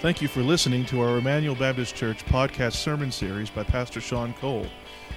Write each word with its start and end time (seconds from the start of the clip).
Thank 0.00 0.22
you 0.22 0.28
for 0.28 0.42
listening 0.42 0.86
to 0.86 1.00
our 1.00 1.18
Emmanuel 1.18 1.56
Baptist 1.56 1.96
Church 1.96 2.24
podcast 2.26 2.74
sermon 2.74 3.10
series 3.10 3.50
by 3.50 3.64
Pastor 3.64 4.00
Sean 4.00 4.32
Cole. 4.34 4.68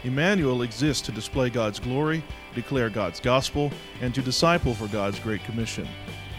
Emmanuel 0.03 0.63
exists 0.63 1.05
to 1.05 1.11
display 1.11 1.51
God's 1.51 1.79
glory, 1.79 2.23
declare 2.55 2.89
God's 2.89 3.19
gospel, 3.19 3.71
and 4.01 4.11
to 4.15 4.23
disciple 4.23 4.73
for 4.73 4.87
God's 4.87 5.19
Great 5.19 5.43
Commission. 5.43 5.87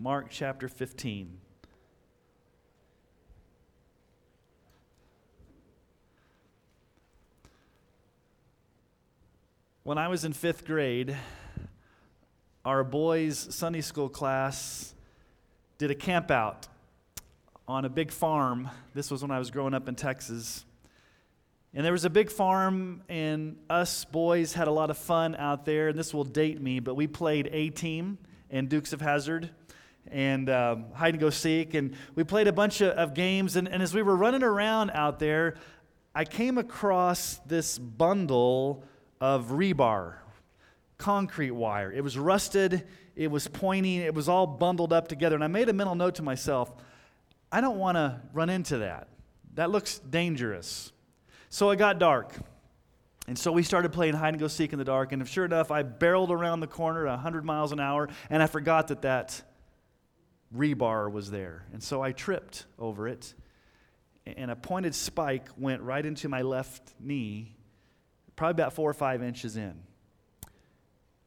Mark 0.00 0.28
chapter 0.30 0.68
15. 0.68 1.40
When 9.82 9.98
I 9.98 10.06
was 10.06 10.24
in 10.24 10.34
fifth 10.34 10.64
grade, 10.64 11.16
our 12.64 12.84
boys' 12.84 13.52
Sunday 13.52 13.80
school 13.80 14.08
class 14.08 14.94
did 15.78 15.90
a 15.90 15.96
camp 15.96 16.30
out 16.30 16.68
on 17.66 17.84
a 17.84 17.88
big 17.88 18.12
farm. 18.12 18.70
This 18.94 19.10
was 19.10 19.22
when 19.22 19.32
I 19.32 19.40
was 19.40 19.50
growing 19.50 19.74
up 19.74 19.88
in 19.88 19.96
Texas. 19.96 20.64
And 21.74 21.84
there 21.84 21.90
was 21.92 22.04
a 22.04 22.10
big 22.10 22.30
farm, 22.30 23.02
and 23.08 23.56
us 23.68 24.04
boys 24.04 24.52
had 24.52 24.68
a 24.68 24.72
lot 24.72 24.90
of 24.90 24.96
fun 24.96 25.34
out 25.34 25.64
there. 25.64 25.88
And 25.88 25.98
this 25.98 26.14
will 26.14 26.22
date 26.22 26.62
me, 26.62 26.78
but 26.78 26.94
we 26.94 27.08
played 27.08 27.48
A 27.52 27.70
Team 27.70 28.18
and 28.48 28.68
Dukes 28.68 28.92
of 28.92 29.00
Hazzard 29.00 29.50
and 30.12 30.48
um, 30.50 30.86
hide 30.92 31.14
and 31.14 31.20
go 31.20 31.30
seek. 31.30 31.74
And 31.74 31.96
we 32.14 32.24
played 32.24 32.46
a 32.48 32.52
bunch 32.52 32.80
of, 32.80 32.90
of 32.90 33.14
games. 33.14 33.56
And, 33.56 33.68
and 33.68 33.82
as 33.82 33.94
we 33.94 34.02
were 34.02 34.16
running 34.16 34.42
around 34.42 34.90
out 34.90 35.18
there, 35.18 35.54
I 36.14 36.24
came 36.24 36.58
across 36.58 37.38
this 37.46 37.78
bundle 37.78 38.84
of 39.20 39.50
rebar, 39.50 40.16
concrete 40.96 41.52
wire. 41.52 41.92
It 41.92 42.02
was 42.02 42.18
rusted, 42.18 42.84
it 43.14 43.30
was 43.30 43.46
pointy, 43.48 43.98
it 43.98 44.14
was 44.14 44.28
all 44.28 44.46
bundled 44.46 44.92
up 44.92 45.08
together. 45.08 45.34
And 45.34 45.44
I 45.44 45.48
made 45.48 45.68
a 45.68 45.72
mental 45.72 45.94
note 45.94 46.16
to 46.16 46.22
myself 46.22 46.72
I 47.50 47.60
don't 47.60 47.78
want 47.78 47.96
to 47.96 48.20
run 48.32 48.50
into 48.50 48.78
that. 48.78 49.08
That 49.54 49.70
looks 49.70 49.98
dangerous. 49.98 50.92
So 51.48 51.70
it 51.70 51.76
got 51.76 51.98
dark. 51.98 52.34
And 53.26 53.38
so 53.38 53.52
we 53.52 53.62
started 53.62 53.92
playing 53.92 54.14
hide 54.14 54.30
and 54.30 54.38
go 54.38 54.48
seek 54.48 54.72
in 54.72 54.78
the 54.78 54.84
dark. 54.84 55.12
And 55.12 55.26
sure 55.28 55.44
enough, 55.44 55.70
I 55.70 55.82
barreled 55.82 56.30
around 56.30 56.60
the 56.60 56.66
corner 56.66 57.06
at 57.06 57.12
100 57.12 57.44
miles 57.44 57.72
an 57.72 57.80
hour, 57.80 58.08
and 58.30 58.42
I 58.42 58.46
forgot 58.46 58.88
that 58.88 59.02
that 59.02 59.42
rebar 60.54 61.10
was 61.10 61.30
there. 61.30 61.64
And 61.72 61.82
so 61.82 62.02
I 62.02 62.12
tripped 62.12 62.66
over 62.78 63.08
it, 63.08 63.34
and 64.26 64.50
a 64.50 64.56
pointed 64.56 64.94
spike 64.94 65.48
went 65.56 65.82
right 65.82 66.04
into 66.04 66.28
my 66.28 66.42
left 66.42 66.94
knee, 67.00 67.56
probably 68.36 68.62
about 68.62 68.72
four 68.72 68.88
or 68.88 68.94
five 68.94 69.22
inches 69.22 69.56
in. 69.56 69.74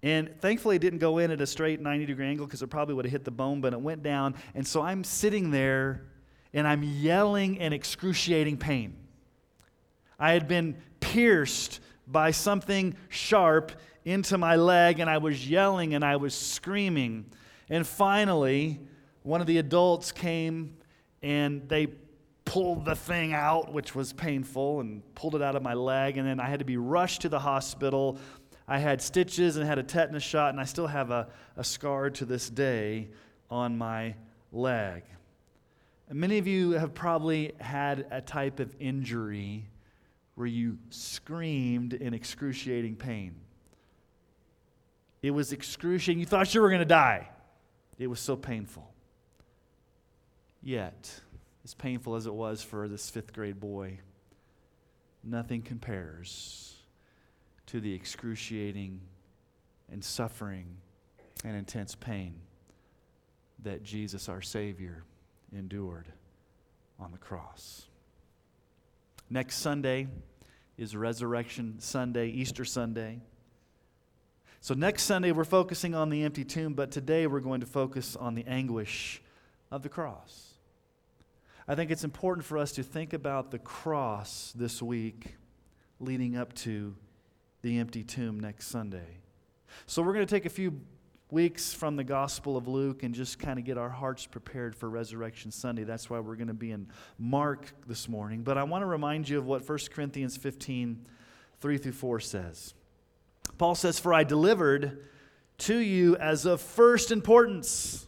And 0.04 0.40
thankfully, 0.40 0.78
it 0.78 0.80
didn't 0.80 1.00
go 1.00 1.20
in 1.20 1.30
at 1.30 1.42
a 1.42 1.48
straight 1.48 1.80
90 1.80 2.06
degree 2.08 2.26
angle 2.26 2.46
because 2.46 2.62
it 2.62 2.68
probably 2.68 2.96
would 2.96 3.06
have 3.06 3.12
hit 3.12 3.24
the 3.24 3.32
bone, 3.32 3.62
but 3.62 3.74
it 3.74 3.82
went 3.82 4.02
down. 4.02 4.36
And 4.56 4.66
so 4.66 4.82
I'm 4.82 5.04
sitting 5.04 5.52
there 5.52 6.06
and 6.54 6.68
I'm 6.68 6.84
yelling 6.84 7.56
in 7.58 7.72
excruciating 7.72 8.58
pain. 8.58 8.96
I 10.20 10.32
had 10.32 10.48
been 10.48 10.76
pierced 11.00 11.80
by 12.08 12.32
something 12.32 12.96
sharp 13.10 13.72
into 14.04 14.38
my 14.38 14.56
leg, 14.56 15.00
and 15.00 15.10
I 15.10 15.20
was 15.20 15.48
yelling 15.48 15.94
and 15.94 16.04
I 16.04 16.16
was 16.18 16.34
screaming. 16.34 17.26
And 17.70 17.86
finally, 17.86 18.80
one 19.24 19.42
of 19.42 19.48
the 19.48 19.58
adults 19.58 20.12
came 20.12 20.76
and 21.22 21.68
they 21.70 21.88
pulled 22.46 22.86
the 22.86 22.96
thing 22.96 23.34
out, 23.34 23.72
which 23.72 23.96
was 23.96 24.14
painful, 24.14 24.82
and 24.82 25.02
pulled 25.16 25.36
it 25.36 25.42
out 25.42 25.56
of 25.56 25.62
my 25.62 25.74
leg. 25.74 26.18
And 26.18 26.28
then 26.28 26.40
I 26.40 26.50
had 26.50 26.60
to 26.60 26.66
be 26.66 26.78
rushed 26.78 27.22
to 27.22 27.30
the 27.30 27.40
hospital. 27.40 28.18
I 28.68 28.80
had 28.80 29.02
stitches 29.02 29.58
and 29.58 29.66
had 29.66 29.78
a 29.78 29.84
tetanus 29.84 30.24
shot, 30.24 30.50
and 30.50 30.60
I 30.60 30.66
still 30.66 30.88
have 30.88 31.12
a, 31.12 31.28
a 31.56 31.64
scar 31.64 32.10
to 32.10 32.26
this 32.26 32.50
day 32.50 33.10
on 33.50 33.78
my 33.78 34.16
leg. 34.52 35.04
And 36.10 36.20
many 36.20 36.40
of 36.40 36.48
you 36.48 36.72
have 36.72 36.94
probably 36.94 37.54
had 37.60 38.06
a 38.12 38.20
type 38.20 38.60
of 38.60 38.76
injury 38.80 39.66
where 40.36 40.48
you 40.48 40.78
screamed 40.90 41.94
in 41.94 42.14
excruciating 42.14 42.96
pain. 42.96 43.36
It 45.22 45.32
was 45.32 45.54
excruciating. 45.54 46.20
You 46.20 46.26
thought 46.26 46.54
you 46.54 46.62
were 46.62 46.70
going 46.70 46.80
to 46.80 46.86
die. 46.86 47.30
It 47.98 48.08
was 48.08 48.20
so 48.20 48.36
painful. 48.36 48.91
Yet, 50.64 51.22
as 51.64 51.74
painful 51.74 52.16
as 52.16 52.26
it 52.26 52.34
was 52.34 52.62
for 52.62 52.88
this 52.88 53.10
fifth 53.10 53.34
grade 53.34 53.60
boy, 53.60 54.00
nothing 55.24 55.62
compares 55.62 56.76
to 57.68 57.80
the 57.80 57.94
excruciating 57.94 59.02
and 59.92 60.04
suffering 60.04 60.66
and 61.44 61.56
intense 61.56 61.96
pain 61.96 62.36
that 63.64 63.84
Jesus, 63.84 64.30
our 64.30 64.42
Savior, 64.42 65.04
endured 65.56 66.08
on 67.00 67.12
the 67.12 67.18
cross. 67.18 67.86
Next 69.30 69.58
Sunday 69.58 70.08
is 70.78 70.96
Resurrection 70.96 71.76
Sunday, 71.80 72.30
Easter 72.30 72.66
Sunday. 72.66 73.20
So, 74.60 74.76
next 74.76 75.04
Sunday, 75.04 75.32
we're 75.32 75.44
focusing 75.44 75.96
on 75.96 76.10
the 76.10 76.24
empty 76.24 76.44
tomb, 76.44 76.74
but 76.74 76.92
today 76.92 77.26
we're 77.26 77.40
going 77.40 77.62
to 77.62 77.68
focus 77.68 78.16
on 78.16 78.36
the 78.36 78.46
anguish 78.46 79.22
of 79.72 79.82
the 79.82 79.90
cross. 79.90 80.51
I 81.68 81.76
think 81.76 81.92
it's 81.92 82.04
important 82.04 82.46
for 82.46 82.58
us 82.58 82.72
to 82.74 82.84
think 82.84 83.14
about 83.14 83.52
the 83.52 83.60
cross 83.60 84.52
this 84.56 84.82
week 84.82 85.36
leading 86.00 86.36
up 86.36 86.54
to 86.54 86.96
the 87.62 87.78
empty 87.78 88.04
tomb 88.04 88.40
next 88.40 88.68
Sunday. 88.68 89.18
So 89.86 90.02
we're 90.02 90.14
going 90.14 90.26
to 90.26 90.36
take 90.36 90.46
a 90.46 90.50
few 90.50 90.82
weeks 91.30 91.72
from 91.72 91.96
the 91.96 92.04
Gospel 92.04 92.58
of 92.58 92.68
Luke 92.68 93.04
and 93.04 93.14
just 93.14 93.38
kind 93.38 93.60
of 93.60 93.64
get 93.64 93.78
our 93.78 93.90
hearts 93.90 94.26
prepared 94.26 94.76
for 94.76 94.90
Resurrection 94.90 95.52
Sunday. 95.52 95.84
That's 95.84 96.10
why 96.10 96.20
we're 96.20 96.36
going 96.36 96.48
to 96.48 96.54
be 96.54 96.72
in 96.72 96.88
Mark 97.20 97.72
this 97.88 98.10
morning. 98.10 98.42
But 98.42 98.58
I 98.58 98.64
want 98.64 98.82
to 98.82 98.88
remind 98.88 99.30
you 99.30 99.38
of 99.38 99.46
what 99.46 99.68
1 99.68 99.80
Corinthians 99.94 100.36
15, 100.38 101.06
3 101.60 101.78
through 101.78 101.92
4 101.92 102.20
says. 102.20 102.74
Paul 103.60 103.76
says, 103.76 104.00
For 104.00 104.14
I 104.14 104.24
delivered 104.24 105.06
to 105.60 105.78
you 105.78 106.18
as 106.18 106.46
of 106.46 106.60
first 106.60 107.12
importance 107.12 108.08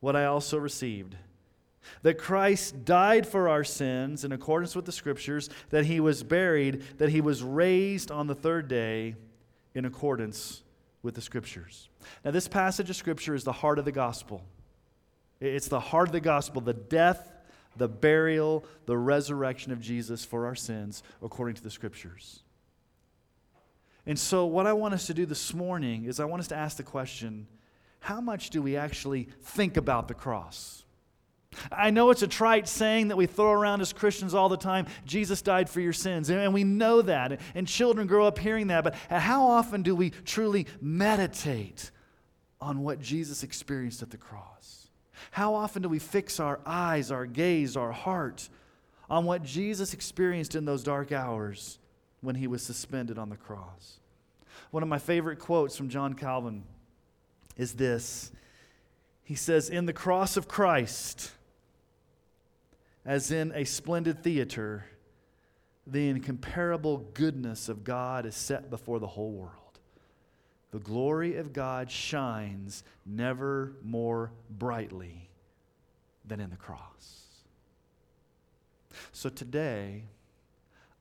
what 0.00 0.14
I 0.14 0.26
also 0.26 0.58
received 0.58 1.16
that 2.02 2.18
Christ 2.18 2.84
died 2.84 3.26
for 3.26 3.48
our 3.48 3.64
sins 3.64 4.24
in 4.24 4.32
accordance 4.32 4.74
with 4.74 4.84
the 4.84 4.92
Scriptures, 4.92 5.50
that 5.70 5.86
he 5.86 6.00
was 6.00 6.22
buried, 6.22 6.82
that 6.98 7.10
he 7.10 7.20
was 7.20 7.42
raised 7.42 8.10
on 8.10 8.26
the 8.26 8.34
third 8.34 8.68
day 8.68 9.16
in 9.74 9.84
accordance 9.84 10.62
with 11.02 11.14
the 11.14 11.20
Scriptures. 11.20 11.88
Now, 12.24 12.30
this 12.30 12.48
passage 12.48 12.90
of 12.90 12.96
Scripture 12.96 13.34
is 13.34 13.44
the 13.44 13.52
heart 13.52 13.78
of 13.78 13.84
the 13.84 13.92
gospel. 13.92 14.42
It's 15.40 15.68
the 15.68 15.80
heart 15.80 16.08
of 16.08 16.12
the 16.12 16.20
gospel, 16.20 16.60
the 16.60 16.74
death, 16.74 17.32
the 17.76 17.88
burial, 17.88 18.64
the 18.86 18.96
resurrection 18.96 19.72
of 19.72 19.80
Jesus 19.80 20.24
for 20.24 20.46
our 20.46 20.54
sins 20.54 21.02
according 21.22 21.56
to 21.56 21.62
the 21.62 21.70
Scriptures. 21.70 22.40
And 24.06 24.18
so, 24.18 24.46
what 24.46 24.66
I 24.66 24.72
want 24.74 24.94
us 24.94 25.06
to 25.06 25.14
do 25.14 25.26
this 25.26 25.54
morning 25.54 26.04
is 26.04 26.20
I 26.20 26.24
want 26.26 26.40
us 26.40 26.48
to 26.48 26.56
ask 26.56 26.76
the 26.76 26.82
question 26.82 27.46
how 28.00 28.20
much 28.20 28.50
do 28.50 28.60
we 28.60 28.76
actually 28.76 29.28
think 29.40 29.78
about 29.78 30.08
the 30.08 30.14
cross? 30.14 30.84
I 31.70 31.90
know 31.90 32.10
it's 32.10 32.22
a 32.22 32.28
trite 32.28 32.68
saying 32.68 33.08
that 33.08 33.16
we 33.16 33.26
throw 33.26 33.52
around 33.52 33.80
as 33.80 33.92
Christians 33.92 34.34
all 34.34 34.48
the 34.48 34.56
time 34.56 34.86
Jesus 35.04 35.42
died 35.42 35.68
for 35.68 35.80
your 35.80 35.92
sins. 35.92 36.30
And 36.30 36.54
we 36.54 36.64
know 36.64 37.02
that. 37.02 37.40
And 37.54 37.66
children 37.66 38.06
grow 38.06 38.26
up 38.26 38.38
hearing 38.38 38.68
that. 38.68 38.84
But 38.84 38.94
how 38.94 39.46
often 39.46 39.82
do 39.82 39.94
we 39.94 40.10
truly 40.10 40.66
meditate 40.80 41.90
on 42.60 42.80
what 42.80 43.00
Jesus 43.00 43.42
experienced 43.42 44.02
at 44.02 44.10
the 44.10 44.16
cross? 44.16 44.88
How 45.30 45.54
often 45.54 45.82
do 45.82 45.88
we 45.88 45.98
fix 45.98 46.40
our 46.40 46.60
eyes, 46.64 47.10
our 47.10 47.26
gaze, 47.26 47.76
our 47.76 47.92
heart 47.92 48.48
on 49.10 49.24
what 49.24 49.42
Jesus 49.42 49.92
experienced 49.92 50.54
in 50.54 50.64
those 50.64 50.82
dark 50.82 51.12
hours 51.12 51.78
when 52.20 52.36
he 52.36 52.46
was 52.46 52.62
suspended 52.62 53.18
on 53.18 53.28
the 53.28 53.36
cross? 53.36 54.00
One 54.70 54.82
of 54.82 54.88
my 54.88 54.98
favorite 54.98 55.38
quotes 55.38 55.76
from 55.76 55.88
John 55.88 56.14
Calvin 56.14 56.64
is 57.56 57.74
this. 57.74 58.32
He 59.22 59.34
says, 59.34 59.68
In 59.70 59.86
the 59.86 59.92
cross 59.92 60.36
of 60.36 60.48
Christ, 60.48 61.32
as 63.04 63.30
in 63.30 63.52
a 63.54 63.64
splendid 63.64 64.22
theater, 64.22 64.86
the 65.86 66.08
incomparable 66.08 66.98
goodness 67.14 67.68
of 67.68 67.84
God 67.84 68.24
is 68.24 68.34
set 68.34 68.70
before 68.70 68.98
the 68.98 69.06
whole 69.06 69.32
world. 69.32 69.78
The 70.70 70.78
glory 70.78 71.36
of 71.36 71.52
God 71.52 71.90
shines 71.90 72.82
never 73.06 73.74
more 73.82 74.32
brightly 74.50 75.28
than 76.24 76.40
in 76.40 76.50
the 76.50 76.56
cross. 76.56 77.24
So 79.12 79.28
today, 79.28 80.04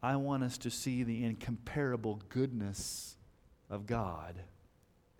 I 0.01 0.17
want 0.17 0.43
us 0.43 0.57
to 0.59 0.69
see 0.69 1.03
the 1.03 1.23
incomparable 1.23 2.21
goodness 2.29 3.15
of 3.69 3.87
God 3.87 4.35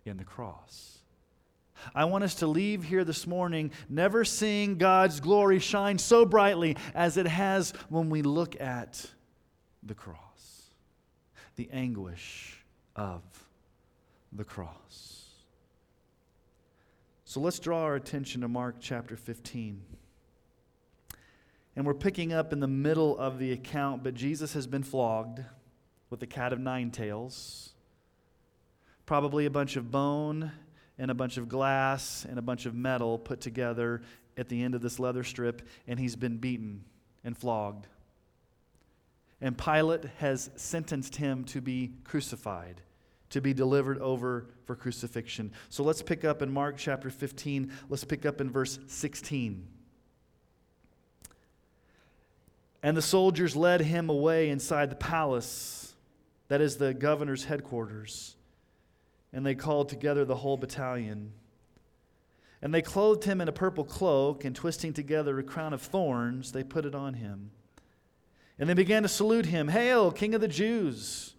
in 0.04 0.18
the 0.18 0.24
cross. 0.24 0.93
I 1.94 2.04
want 2.04 2.24
us 2.24 2.36
to 2.36 2.46
leave 2.46 2.84
here 2.84 3.04
this 3.04 3.26
morning 3.26 3.70
never 3.88 4.24
seeing 4.24 4.78
God's 4.78 5.20
glory 5.20 5.58
shine 5.58 5.98
so 5.98 6.24
brightly 6.24 6.76
as 6.94 7.16
it 7.16 7.26
has 7.26 7.72
when 7.88 8.10
we 8.10 8.22
look 8.22 8.60
at 8.60 9.04
the 9.82 9.94
cross, 9.94 10.70
the 11.56 11.68
anguish 11.72 12.64
of 12.96 13.22
the 14.32 14.44
cross. 14.44 15.24
So 17.24 17.40
let's 17.40 17.58
draw 17.58 17.82
our 17.82 17.96
attention 17.96 18.42
to 18.42 18.48
Mark 18.48 18.76
chapter 18.80 19.16
15. 19.16 19.82
And 21.76 21.84
we're 21.84 21.94
picking 21.94 22.32
up 22.32 22.52
in 22.52 22.60
the 22.60 22.68
middle 22.68 23.18
of 23.18 23.38
the 23.38 23.50
account, 23.50 24.04
but 24.04 24.14
Jesus 24.14 24.54
has 24.54 24.66
been 24.66 24.84
flogged 24.84 25.40
with 26.10 26.22
a 26.22 26.26
cat 26.26 26.52
of 26.52 26.60
nine 26.60 26.92
tails. 26.92 27.72
Probably 29.06 29.46
a 29.46 29.50
bunch 29.50 29.74
of 29.74 29.90
bone 29.90 30.52
and 30.98 31.10
a 31.10 31.14
bunch 31.14 31.36
of 31.36 31.48
glass 31.48 32.26
and 32.28 32.38
a 32.38 32.42
bunch 32.42 32.66
of 32.66 32.74
metal 32.74 33.18
put 33.18 33.40
together 33.40 34.02
at 34.36 34.48
the 34.48 34.62
end 34.62 34.74
of 34.74 34.82
this 34.82 34.98
leather 34.98 35.24
strip, 35.24 35.62
and 35.86 35.98
he's 35.98 36.16
been 36.16 36.38
beaten 36.38 36.84
and 37.24 37.36
flogged. 37.36 37.86
And 39.40 39.56
Pilate 39.56 40.04
has 40.18 40.50
sentenced 40.56 41.16
him 41.16 41.44
to 41.44 41.60
be 41.60 41.92
crucified, 42.04 42.80
to 43.30 43.40
be 43.40 43.52
delivered 43.52 43.98
over 43.98 44.46
for 44.64 44.74
crucifixion. 44.74 45.52
So 45.68 45.82
let's 45.82 46.02
pick 46.02 46.24
up 46.24 46.42
in 46.42 46.52
Mark 46.52 46.76
chapter 46.76 47.10
15. 47.10 47.72
Let's 47.88 48.04
pick 48.04 48.24
up 48.24 48.40
in 48.40 48.50
verse 48.50 48.78
16. 48.86 49.68
And 52.82 52.96
the 52.96 53.02
soldiers 53.02 53.56
led 53.56 53.80
him 53.80 54.10
away 54.10 54.50
inside 54.50 54.90
the 54.90 54.96
palace, 54.96 55.94
that 56.48 56.60
is 56.60 56.76
the 56.76 56.92
governor's 56.92 57.44
headquarters 57.44 58.36
and 59.34 59.44
they 59.44 59.56
called 59.56 59.88
together 59.88 60.24
the 60.24 60.36
whole 60.36 60.56
battalion. 60.56 61.32
And 62.62 62.72
they 62.72 62.80
clothed 62.80 63.24
him 63.24 63.40
in 63.40 63.48
a 63.48 63.52
purple 63.52 63.84
cloak, 63.84 64.44
and 64.44 64.54
twisting 64.54 64.92
together 64.92 65.36
a 65.38 65.42
crown 65.42 65.72
of 65.72 65.82
thorns, 65.82 66.52
they 66.52 66.62
put 66.62 66.86
it 66.86 66.94
on 66.94 67.14
him. 67.14 67.50
And 68.60 68.70
they 68.70 68.74
began 68.74 69.02
to 69.02 69.08
salute 69.08 69.46
him 69.46 69.68
Hail, 69.68 70.12
King 70.12 70.34
of 70.34 70.40
the 70.40 70.48
Jews! 70.48 71.34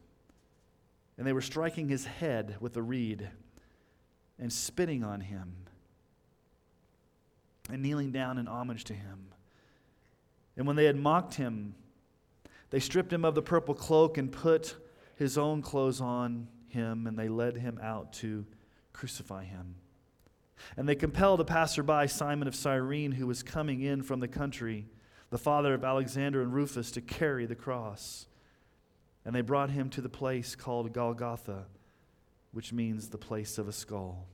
And 1.17 1.25
they 1.25 1.31
were 1.31 1.41
striking 1.41 1.87
his 1.87 2.05
head 2.05 2.57
with 2.59 2.75
a 2.75 2.81
reed 2.81 3.29
and 4.37 4.51
spitting 4.51 5.01
on 5.01 5.21
him 5.21 5.55
and 7.71 7.81
kneeling 7.81 8.11
down 8.11 8.37
in 8.37 8.49
homage 8.49 8.83
to 8.83 8.93
him. 8.93 9.29
And 10.57 10.67
when 10.67 10.75
they 10.75 10.83
had 10.83 10.97
mocked 10.97 11.35
him, 11.35 11.75
they 12.71 12.81
stripped 12.81 13.13
him 13.13 13.23
of 13.23 13.35
the 13.35 13.41
purple 13.41 13.73
cloak 13.73 14.17
and 14.17 14.29
put 14.29 14.75
his 15.15 15.37
own 15.37 15.61
clothes 15.61 16.01
on 16.01 16.49
him 16.75 17.07
and 17.07 17.17
they 17.17 17.27
led 17.27 17.57
him 17.57 17.79
out 17.81 18.13
to 18.13 18.45
crucify 18.93 19.45
him. 19.45 19.75
And 20.77 20.87
they 20.87 20.95
compelled 20.95 21.41
a 21.41 21.45
passerby, 21.45 22.07
Simon 22.07 22.47
of 22.47 22.55
Cyrene, 22.55 23.13
who 23.13 23.27
was 23.27 23.43
coming 23.43 23.81
in 23.81 24.03
from 24.03 24.19
the 24.19 24.27
country, 24.27 24.85
the 25.29 25.37
father 25.37 25.73
of 25.73 25.83
Alexander 25.83 26.41
and 26.41 26.53
Rufus, 26.53 26.91
to 26.91 27.01
carry 27.01 27.45
the 27.45 27.55
cross. 27.55 28.27
And 29.25 29.35
they 29.35 29.41
brought 29.41 29.71
him 29.71 29.89
to 29.89 30.01
the 30.01 30.09
place 30.09 30.55
called 30.55 30.93
Golgotha, 30.93 31.65
which 32.51 32.71
means 32.71 33.09
the 33.09 33.17
place 33.17 33.57
of 33.57 33.67
a 33.67 33.73
skull. 33.73 34.27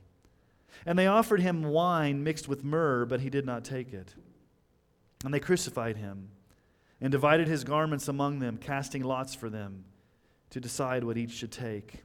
And 0.86 0.98
they 0.98 1.06
offered 1.06 1.40
him 1.40 1.64
wine 1.64 2.22
mixed 2.22 2.48
with 2.48 2.64
myrrh, 2.64 3.04
but 3.04 3.20
he 3.20 3.30
did 3.30 3.46
not 3.46 3.64
take 3.64 3.92
it. 3.92 4.14
And 5.24 5.32
they 5.32 5.40
crucified 5.40 5.96
him 5.96 6.28
and 7.00 7.10
divided 7.10 7.48
his 7.48 7.64
garments 7.64 8.08
among 8.08 8.38
them, 8.38 8.56
casting 8.56 9.02
lots 9.02 9.34
for 9.34 9.50
them 9.50 9.84
to 10.50 10.60
decide 10.60 11.04
what 11.04 11.16
each 11.16 11.32
should 11.32 11.50
take. 11.50 12.04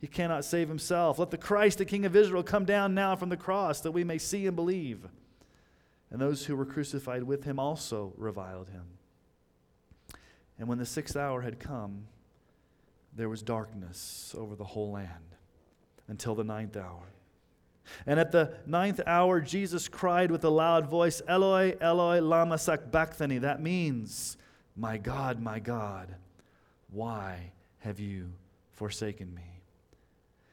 He 0.00 0.06
cannot 0.06 0.44
save 0.44 0.68
himself. 0.68 1.18
Let 1.18 1.30
the 1.30 1.36
Christ, 1.36 1.78
the 1.78 1.84
King 1.84 2.06
of 2.06 2.16
Israel, 2.16 2.42
come 2.42 2.64
down 2.64 2.94
now 2.94 3.16
from 3.16 3.28
the 3.28 3.36
cross 3.36 3.80
that 3.82 3.92
we 3.92 4.02
may 4.02 4.18
see 4.18 4.46
and 4.46 4.56
believe. 4.56 5.06
And 6.10 6.20
those 6.20 6.46
who 6.46 6.56
were 6.56 6.64
crucified 6.64 7.22
with 7.22 7.44
him 7.44 7.58
also 7.58 8.14
reviled 8.16 8.68
him. 8.70 8.84
And 10.58 10.68
when 10.68 10.78
the 10.78 10.86
sixth 10.86 11.16
hour 11.16 11.42
had 11.42 11.58
come, 11.60 12.06
there 13.14 13.28
was 13.28 13.42
darkness 13.42 14.34
over 14.36 14.56
the 14.56 14.64
whole 14.64 14.92
land 14.92 15.36
until 16.08 16.34
the 16.34 16.44
ninth 16.44 16.76
hour. 16.76 17.12
And 18.06 18.20
at 18.20 18.32
the 18.32 18.54
ninth 18.66 19.00
hour, 19.06 19.40
Jesus 19.40 19.88
cried 19.88 20.30
with 20.30 20.44
a 20.44 20.50
loud 20.50 20.86
voice, 20.86 21.20
Eloi, 21.26 21.76
Eloi, 21.80 22.20
lama 22.20 22.56
sabachthani. 22.56 23.38
That 23.38 23.60
means, 23.60 24.36
My 24.76 24.96
God, 24.96 25.40
my 25.40 25.58
God, 25.58 26.14
why 26.90 27.52
have 27.80 28.00
you 28.00 28.30
forsaken 28.72 29.34
me? 29.34 29.49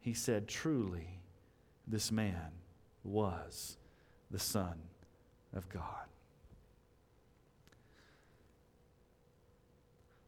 he 0.00 0.14
said, 0.14 0.48
Truly, 0.48 1.20
this 1.86 2.10
man 2.10 2.52
was 3.04 3.76
the 4.30 4.38
Son 4.38 4.74
of 5.54 5.68
God. 5.68 5.84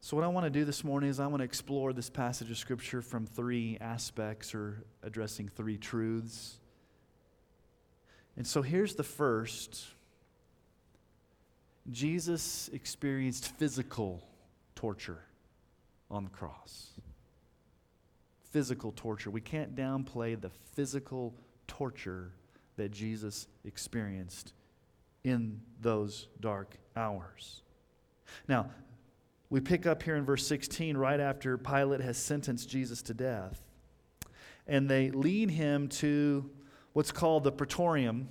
So, 0.00 0.17
what 0.17 0.25
I 0.25 0.29
want 0.29 0.45
to 0.45 0.50
do 0.50 0.64
this 0.64 0.85
morning 0.85 1.09
is 1.09 1.21
I 1.21 1.26
want 1.26 1.41
to 1.41 1.45
explore 1.45 1.93
this 1.93 2.11
passage 2.11 2.50
of 2.50 2.59
Scripture 2.59 3.00
from 3.00 3.25
three 3.25 3.79
aspects 3.81 4.55
or 4.55 4.85
addressing 5.02 5.49
three 5.49 5.79
truths. 5.79 6.59
And 8.37 8.47
so, 8.47 8.62
here's 8.62 8.95
the 8.95 9.05
first 9.05 9.87
Jesus 11.91 12.69
experienced 12.73 13.57
physical 13.57 14.23
torture 14.75 15.25
on 16.11 16.25
the 16.25 16.31
cross 16.31 16.92
physical 18.52 18.92
torture. 18.92 19.30
We 19.30 19.40
can't 19.40 19.75
downplay 19.75 20.40
the 20.40 20.50
physical 20.75 21.35
torture 21.66 22.32
that 22.76 22.90
Jesus 22.90 23.49
experienced 23.64 24.52
in 25.25 25.61
those 25.80 26.28
dark 26.40 26.76
hours. 26.97 27.62
Now, 28.47 28.71
we 29.50 29.61
pick 29.61 29.87
up 29.87 30.02
here 30.02 30.16
in 30.16 30.25
verse 30.25 30.47
16, 30.47 30.97
right 30.97 31.21
after 31.21 31.59
Pilate 31.59 32.00
has 32.00 32.16
sentenced 32.16 32.68
Jesus 32.68 33.02
to 33.02 33.14
death. 33.14 33.61
And 34.66 34.88
they 34.88 35.11
lead 35.11 35.50
him 35.50 35.88
to 35.88 36.49
what's 36.92 37.12
called 37.12 37.44
the 37.44 37.52
Praetorium, 37.52 38.28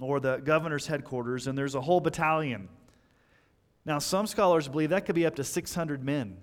or 0.00 0.20
the 0.20 0.38
governor's 0.38 0.86
headquarters, 0.86 1.46
and 1.46 1.56
there's 1.56 1.74
a 1.74 1.80
whole 1.80 2.00
battalion. 2.00 2.68
Now, 3.84 3.98
some 3.98 4.26
scholars 4.26 4.68
believe 4.68 4.90
that 4.90 5.06
could 5.06 5.14
be 5.14 5.26
up 5.26 5.36
to 5.36 5.44
600 5.44 6.04
men 6.04 6.36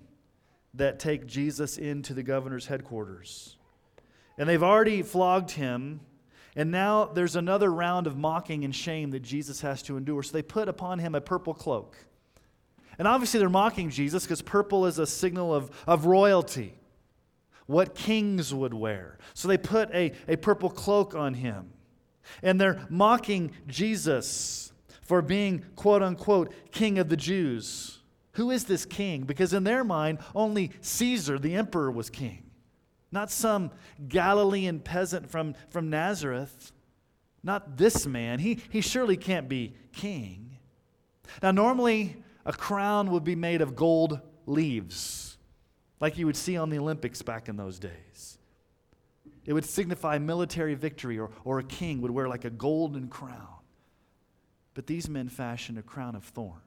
that 0.74 0.98
take 0.98 1.26
Jesus 1.26 1.78
into 1.78 2.14
the 2.14 2.22
governor's 2.22 2.66
headquarters. 2.66 3.56
And 4.36 4.48
they've 4.48 4.62
already 4.62 5.02
flogged 5.02 5.52
him, 5.52 6.00
and 6.54 6.70
now 6.70 7.06
there's 7.06 7.36
another 7.36 7.72
round 7.72 8.06
of 8.06 8.16
mocking 8.16 8.64
and 8.64 8.74
shame 8.74 9.10
that 9.10 9.22
Jesus 9.22 9.60
has 9.60 9.82
to 9.84 9.96
endure. 9.96 10.22
So 10.22 10.32
they 10.32 10.42
put 10.42 10.68
upon 10.68 10.98
him 10.98 11.14
a 11.14 11.20
purple 11.20 11.54
cloak. 11.54 11.96
And 12.98 13.06
obviously, 13.06 13.38
they're 13.38 13.48
mocking 13.48 13.90
Jesus 13.90 14.24
because 14.24 14.42
purple 14.42 14.86
is 14.86 14.98
a 14.98 15.06
signal 15.06 15.54
of, 15.54 15.70
of 15.86 16.06
royalty, 16.06 16.74
what 17.66 17.94
kings 17.94 18.52
would 18.52 18.74
wear. 18.74 19.18
So 19.34 19.46
they 19.46 19.58
put 19.58 19.90
a, 19.94 20.12
a 20.26 20.36
purple 20.36 20.70
cloak 20.70 21.14
on 21.14 21.34
him. 21.34 21.72
And 22.42 22.60
they're 22.60 22.86
mocking 22.90 23.52
Jesus 23.66 24.72
for 25.02 25.22
being, 25.22 25.64
quote 25.76 26.02
unquote, 26.02 26.52
king 26.72 26.98
of 26.98 27.08
the 27.08 27.16
Jews. 27.16 27.97
Who 28.38 28.52
is 28.52 28.64
this 28.64 28.86
king? 28.86 29.24
Because 29.24 29.52
in 29.52 29.64
their 29.64 29.82
mind, 29.82 30.20
only 30.32 30.70
Caesar, 30.80 31.40
the 31.40 31.56
emperor, 31.56 31.90
was 31.90 32.08
king, 32.08 32.44
not 33.10 33.32
some 33.32 33.72
Galilean 34.06 34.78
peasant 34.78 35.28
from, 35.28 35.56
from 35.70 35.90
Nazareth. 35.90 36.70
Not 37.42 37.76
this 37.76 38.06
man. 38.06 38.38
He, 38.38 38.60
he 38.70 38.80
surely 38.80 39.16
can't 39.16 39.48
be 39.48 39.74
king. 39.92 40.56
Now, 41.42 41.50
normally, 41.50 42.22
a 42.46 42.52
crown 42.52 43.10
would 43.10 43.24
be 43.24 43.34
made 43.34 43.60
of 43.60 43.74
gold 43.74 44.20
leaves, 44.46 45.36
like 45.98 46.16
you 46.16 46.26
would 46.26 46.36
see 46.36 46.56
on 46.56 46.70
the 46.70 46.78
Olympics 46.78 47.22
back 47.22 47.48
in 47.48 47.56
those 47.56 47.80
days. 47.80 48.38
It 49.46 49.52
would 49.52 49.64
signify 49.64 50.18
military 50.18 50.76
victory, 50.76 51.18
or, 51.18 51.30
or 51.42 51.58
a 51.58 51.64
king 51.64 52.02
would 52.02 52.12
wear 52.12 52.28
like 52.28 52.44
a 52.44 52.50
golden 52.50 53.08
crown. 53.08 53.58
But 54.74 54.86
these 54.86 55.08
men 55.08 55.28
fashioned 55.28 55.78
a 55.78 55.82
crown 55.82 56.14
of 56.14 56.22
thorns. 56.22 56.62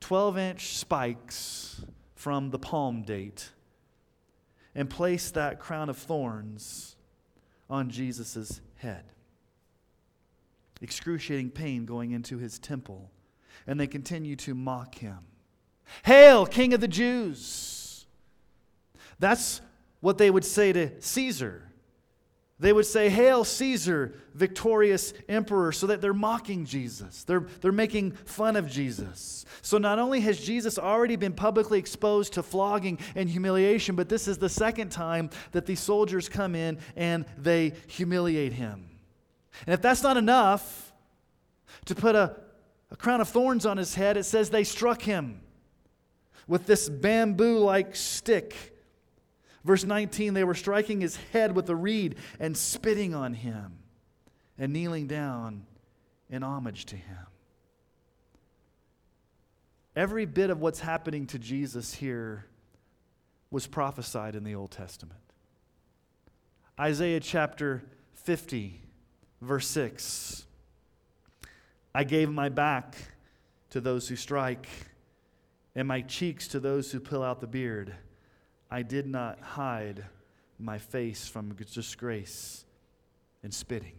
12 0.00 0.38
inch 0.38 0.76
spikes 0.76 1.84
from 2.14 2.50
the 2.50 2.58
palm 2.58 3.02
date 3.02 3.50
and 4.74 4.90
placed 4.90 5.34
that 5.34 5.58
crown 5.58 5.88
of 5.88 5.96
thorns 5.96 6.96
on 7.68 7.90
Jesus' 7.90 8.60
head. 8.76 9.04
Excruciating 10.80 11.50
pain 11.50 11.86
going 11.86 12.10
into 12.10 12.38
his 12.38 12.58
temple. 12.58 13.10
And 13.66 13.80
they 13.80 13.86
continue 13.86 14.36
to 14.36 14.54
mock 14.54 14.96
him. 14.96 15.18
Hail, 16.04 16.46
King 16.46 16.74
of 16.74 16.80
the 16.80 16.88
Jews! 16.88 18.06
That's 19.18 19.60
what 20.00 20.18
they 20.18 20.30
would 20.30 20.44
say 20.44 20.72
to 20.72 20.90
Caesar. 21.00 21.65
They 22.58 22.72
would 22.72 22.86
say, 22.86 23.10
Hail 23.10 23.44
Caesar, 23.44 24.14
victorious 24.32 25.12
emperor, 25.28 25.72
so 25.72 25.88
that 25.88 26.00
they're 26.00 26.14
mocking 26.14 26.64
Jesus. 26.64 27.22
They're, 27.24 27.46
they're 27.60 27.70
making 27.70 28.12
fun 28.12 28.56
of 28.56 28.70
Jesus. 28.70 29.44
So 29.60 29.76
not 29.76 29.98
only 29.98 30.20
has 30.20 30.40
Jesus 30.40 30.78
already 30.78 31.16
been 31.16 31.34
publicly 31.34 31.78
exposed 31.78 32.32
to 32.34 32.42
flogging 32.42 32.98
and 33.14 33.28
humiliation, 33.28 33.94
but 33.94 34.08
this 34.08 34.26
is 34.26 34.38
the 34.38 34.48
second 34.48 34.90
time 34.90 35.28
that 35.52 35.66
these 35.66 35.80
soldiers 35.80 36.30
come 36.30 36.54
in 36.54 36.78
and 36.96 37.26
they 37.36 37.74
humiliate 37.88 38.54
him. 38.54 38.88
And 39.66 39.74
if 39.74 39.82
that's 39.82 40.02
not 40.02 40.16
enough 40.16 40.94
to 41.84 41.94
put 41.94 42.14
a, 42.14 42.36
a 42.90 42.96
crown 42.96 43.20
of 43.20 43.28
thorns 43.28 43.66
on 43.66 43.76
his 43.76 43.94
head, 43.94 44.16
it 44.16 44.24
says 44.24 44.48
they 44.48 44.64
struck 44.64 45.02
him 45.02 45.42
with 46.48 46.64
this 46.64 46.88
bamboo 46.88 47.58
like 47.58 47.94
stick 47.94 48.75
Verse 49.66 49.82
19, 49.82 50.32
they 50.32 50.44
were 50.44 50.54
striking 50.54 51.00
his 51.00 51.16
head 51.32 51.56
with 51.56 51.68
a 51.68 51.74
reed 51.74 52.14
and 52.38 52.56
spitting 52.56 53.16
on 53.16 53.34
him 53.34 53.78
and 54.56 54.72
kneeling 54.72 55.08
down 55.08 55.66
in 56.30 56.44
homage 56.44 56.84
to 56.86 56.94
him. 56.94 57.26
Every 59.96 60.24
bit 60.24 60.50
of 60.50 60.60
what's 60.60 60.78
happening 60.78 61.26
to 61.26 61.38
Jesus 61.40 61.94
here 61.94 62.46
was 63.50 63.66
prophesied 63.66 64.36
in 64.36 64.44
the 64.44 64.54
Old 64.54 64.70
Testament. 64.70 65.18
Isaiah 66.78 67.18
chapter 67.18 67.82
50, 68.14 68.80
verse 69.40 69.66
6. 69.66 70.46
I 71.92 72.04
gave 72.04 72.30
my 72.30 72.50
back 72.50 72.94
to 73.70 73.80
those 73.80 74.06
who 74.06 74.14
strike, 74.14 74.68
and 75.74 75.88
my 75.88 76.02
cheeks 76.02 76.46
to 76.48 76.60
those 76.60 76.92
who 76.92 77.00
pull 77.00 77.24
out 77.24 77.40
the 77.40 77.48
beard. 77.48 77.96
I 78.70 78.82
did 78.82 79.06
not 79.06 79.40
hide 79.40 80.04
my 80.58 80.78
face 80.78 81.28
from 81.28 81.54
disgrace 81.54 82.64
and 83.42 83.52
spitting. 83.52 83.94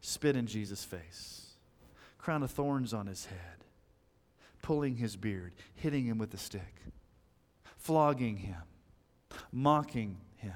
Spit 0.00 0.36
in 0.36 0.46
Jesus' 0.46 0.84
face, 0.84 1.52
crown 2.18 2.42
of 2.42 2.50
thorns 2.50 2.92
on 2.92 3.06
his 3.06 3.26
head, 3.26 3.64
pulling 4.62 4.96
his 4.96 5.16
beard, 5.16 5.52
hitting 5.74 6.04
him 6.04 6.18
with 6.18 6.34
a 6.34 6.38
stick, 6.38 6.82
flogging 7.76 8.36
him, 8.38 8.62
mocking 9.52 10.18
him. 10.36 10.52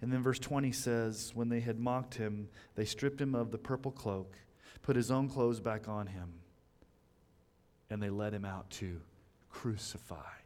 And 0.00 0.12
then 0.12 0.22
verse 0.22 0.38
20 0.38 0.72
says, 0.72 1.32
When 1.34 1.48
they 1.48 1.60
had 1.60 1.78
mocked 1.78 2.14
him, 2.14 2.48
they 2.74 2.84
stripped 2.84 3.20
him 3.20 3.34
of 3.34 3.50
the 3.50 3.58
purple 3.58 3.92
cloak, 3.92 4.34
put 4.82 4.96
his 4.96 5.10
own 5.10 5.28
clothes 5.28 5.60
back 5.60 5.88
on 5.88 6.06
him, 6.06 6.34
and 7.90 8.02
they 8.02 8.10
led 8.10 8.32
him 8.32 8.44
out 8.44 8.70
to 8.70 9.00
crucify 9.50 10.37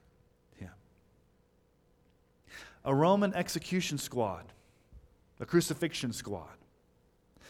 a 2.85 2.95
Roman 2.95 3.35
execution 3.35 3.99
squad, 3.99 4.45
a 5.41 5.47
crucifixion 5.47 6.13
squad. 6.13 6.57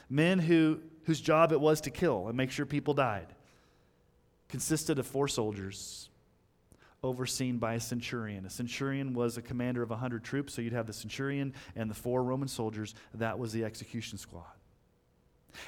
Men 0.08 0.38
who, 0.38 0.80
whose 1.04 1.20
job 1.20 1.52
it 1.52 1.60
was 1.60 1.80
to 1.82 1.90
kill 1.90 2.28
and 2.28 2.36
make 2.36 2.50
sure 2.50 2.66
people 2.66 2.94
died. 2.94 3.28
Consisted 4.48 4.98
of 4.98 5.06
four 5.06 5.28
soldiers 5.28 6.10
overseen 7.02 7.58
by 7.58 7.74
a 7.74 7.80
centurion. 7.80 8.46
A 8.46 8.50
centurion 8.50 9.14
was 9.14 9.36
a 9.36 9.42
commander 9.42 9.82
of 9.82 9.90
100 9.90 10.22
troops, 10.22 10.54
so 10.54 10.62
you'd 10.62 10.72
have 10.72 10.86
the 10.86 10.92
centurion 10.92 11.54
and 11.74 11.90
the 11.90 11.94
four 11.94 12.22
Roman 12.22 12.48
soldiers. 12.48 12.94
That 13.14 13.38
was 13.38 13.52
the 13.52 13.64
execution 13.64 14.18
squad. 14.18 14.44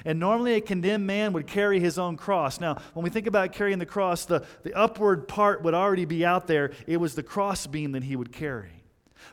And 0.03 0.19
normally 0.19 0.55
a 0.55 0.61
condemned 0.61 1.05
man 1.05 1.33
would 1.33 1.45
carry 1.45 1.79
his 1.79 1.99
own 1.99 2.17
cross. 2.17 2.59
Now, 2.59 2.81
when 2.93 3.03
we 3.03 3.09
think 3.09 3.27
about 3.27 3.51
carrying 3.53 3.79
the 3.79 3.85
cross, 3.85 4.25
the, 4.25 4.45
the 4.63 4.73
upward 4.73 5.27
part 5.27 5.61
would 5.63 5.73
already 5.73 6.05
be 6.05 6.25
out 6.25 6.47
there. 6.47 6.71
It 6.87 6.97
was 6.97 7.15
the 7.15 7.23
cross 7.23 7.67
beam 7.67 7.91
that 7.91 8.03
he 8.03 8.15
would 8.15 8.31
carry. 8.31 8.84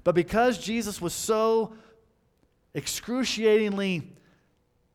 But 0.05 0.15
because 0.15 0.59
Jesus 0.59 1.01
was 1.01 1.13
so 1.13 1.75
excruciatingly 2.75 4.11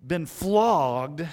been 0.06 0.26
flogged, 0.26 1.26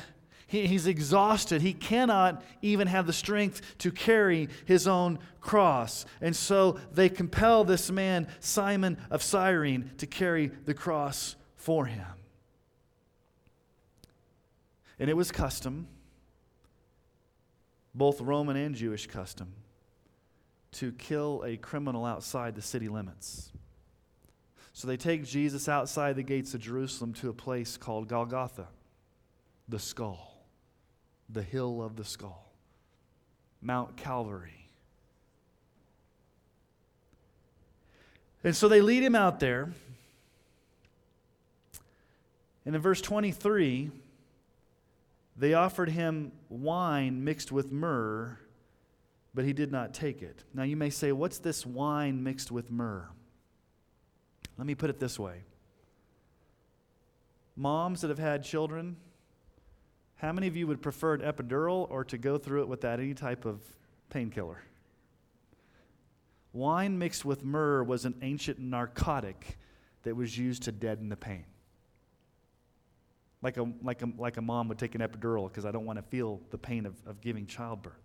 he, 0.47 0.67
he's 0.67 0.87
exhausted. 0.87 1.63
He 1.63 1.73
cannot 1.73 2.43
even 2.63 2.87
have 2.87 3.07
the 3.07 3.13
strength 3.13 3.79
to 3.79 3.91
carry 3.91 4.49
his 4.67 4.87
own 4.87 5.19
cross. 5.41 6.07
And 6.21 6.35
so 6.35 6.79
they 6.93 7.09
compel 7.09 7.65
this 7.65 7.91
man, 7.91 8.29
Simon 8.41 8.99
of 9.11 9.23
Cyrene, 9.23 9.91
to 9.99 10.07
carry 10.07 10.49
the 10.65 10.75
cross 10.75 11.37
for 11.57 11.87
him. 11.87 12.07
And 14.99 15.11
it 15.11 15.17
was 15.17 15.33
custom, 15.33 15.89
both 17.95 18.21
Roman 18.21 18.57
and 18.57 18.75
Jewish 18.75 19.07
custom, 19.07 19.53
to 20.75 20.93
kill 20.93 21.43
a 21.47 21.57
criminal 21.57 22.05
outside 22.05 22.55
the 22.55 22.63
city 22.63 22.89
limits. 22.89 23.53
So 24.73 24.89
they 24.89 24.97
take 24.97 25.25
Jesus 25.25 25.69
outside 25.69 26.17
the 26.17 26.23
gates 26.23 26.53
of 26.53 26.61
Jerusalem 26.61 27.13
to 27.15 27.29
a 27.29 27.33
place 27.33 27.77
called 27.77 28.09
Golgotha, 28.09 28.67
the 29.69 29.79
skull, 29.79 30.45
the 31.29 31.43
hill 31.43 31.81
of 31.81 31.95
the 31.95 32.05
skull, 32.05 32.53
Mount 33.63 33.97
Calvary. 33.97 34.69
And 38.43 38.55
so 38.55 38.69
they 38.69 38.81
lead 38.81 39.03
him 39.03 39.15
out 39.15 39.39
there. 39.39 39.73
And 42.67 42.75
in 42.75 42.83
verse 42.83 43.01
23, 43.01 43.91
they 45.37 45.55
offered 45.55 45.89
him 45.91 46.33
wine 46.49 47.23
mixed 47.23 47.53
with 47.53 47.71
myrrh 47.71 48.39
but 49.35 49.45
he 49.45 49.53
did 49.53 49.73
not 49.73 49.93
take 49.93 50.23
it. 50.23 50.45
Now 50.55 50.63
you 50.63 50.77
may 50.77 50.91
say, 50.91 51.13
What's 51.13 51.39
this 51.39 51.67
wine 51.67 52.23
mixed 52.23 52.51
with 52.51 52.71
myrrh? 52.71 53.09
Let 54.57 54.67
me 54.67 54.75
put 54.75 54.91
it 54.91 55.01
this 55.01 55.19
way 55.19 55.43
Moms 57.57 58.01
that 58.03 58.09
have 58.09 58.19
had 58.19 58.45
children, 58.45 58.97
how 60.17 60.33
many 60.33 60.47
of 60.47 60.57
you 60.57 60.67
would 60.67 60.81
prefer 60.81 61.15
an 61.15 61.21
epidural 61.21 61.91
or 61.91 62.05
to 62.05 62.19
go 62.19 62.39
through 62.39 62.63
it 62.63 62.69
without 62.69 63.01
any 63.01 63.15
type 63.15 63.45
of 63.45 63.61
painkiller? 64.11 64.63
Wine 66.53 66.99
mixed 66.99 67.25
with 67.25 67.45
myrrh 67.45 67.83
was 67.83 68.05
an 68.05 68.15
ancient 68.23 68.61
narcotic 68.61 69.59
that 70.05 70.15
was 70.15 70.39
used 70.39 70.63
to 70.63 70.73
deaden 70.73 71.09
the 71.09 71.17
pain. 71.17 71.45
Like 73.43 73.57
a, 73.57 73.67
like 73.83 74.03
a, 74.03 74.09
like 74.17 74.37
a 74.37 74.41
mom 74.41 74.69
would 74.69 74.79
take 74.79 74.95
an 74.95 75.01
epidural 75.01 75.49
because 75.49 75.67
I 75.67 75.73
don't 75.73 75.85
want 75.85 75.99
to 75.99 76.05
feel 76.05 76.41
the 76.51 76.59
pain 76.59 76.87
of, 76.87 76.95
of 77.07 77.21
giving 77.21 77.47
childbirth. 77.47 78.04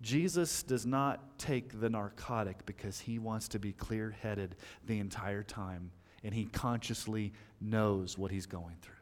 Jesus 0.00 0.62
does 0.62 0.86
not 0.86 1.38
take 1.38 1.80
the 1.80 1.90
narcotic 1.90 2.64
because 2.66 3.00
he 3.00 3.18
wants 3.18 3.48
to 3.48 3.58
be 3.58 3.72
clear 3.72 4.14
headed 4.22 4.56
the 4.86 4.98
entire 4.98 5.42
time 5.42 5.90
and 6.22 6.34
he 6.34 6.46
consciously 6.46 7.32
knows 7.60 8.16
what 8.16 8.30
he's 8.30 8.46
going 8.46 8.76
through. 8.82 8.94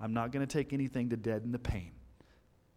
I'm 0.00 0.12
not 0.14 0.32
going 0.32 0.46
to 0.46 0.52
take 0.52 0.72
anything 0.72 1.10
to 1.10 1.16
deaden 1.16 1.52
the 1.52 1.58
pain. 1.58 1.92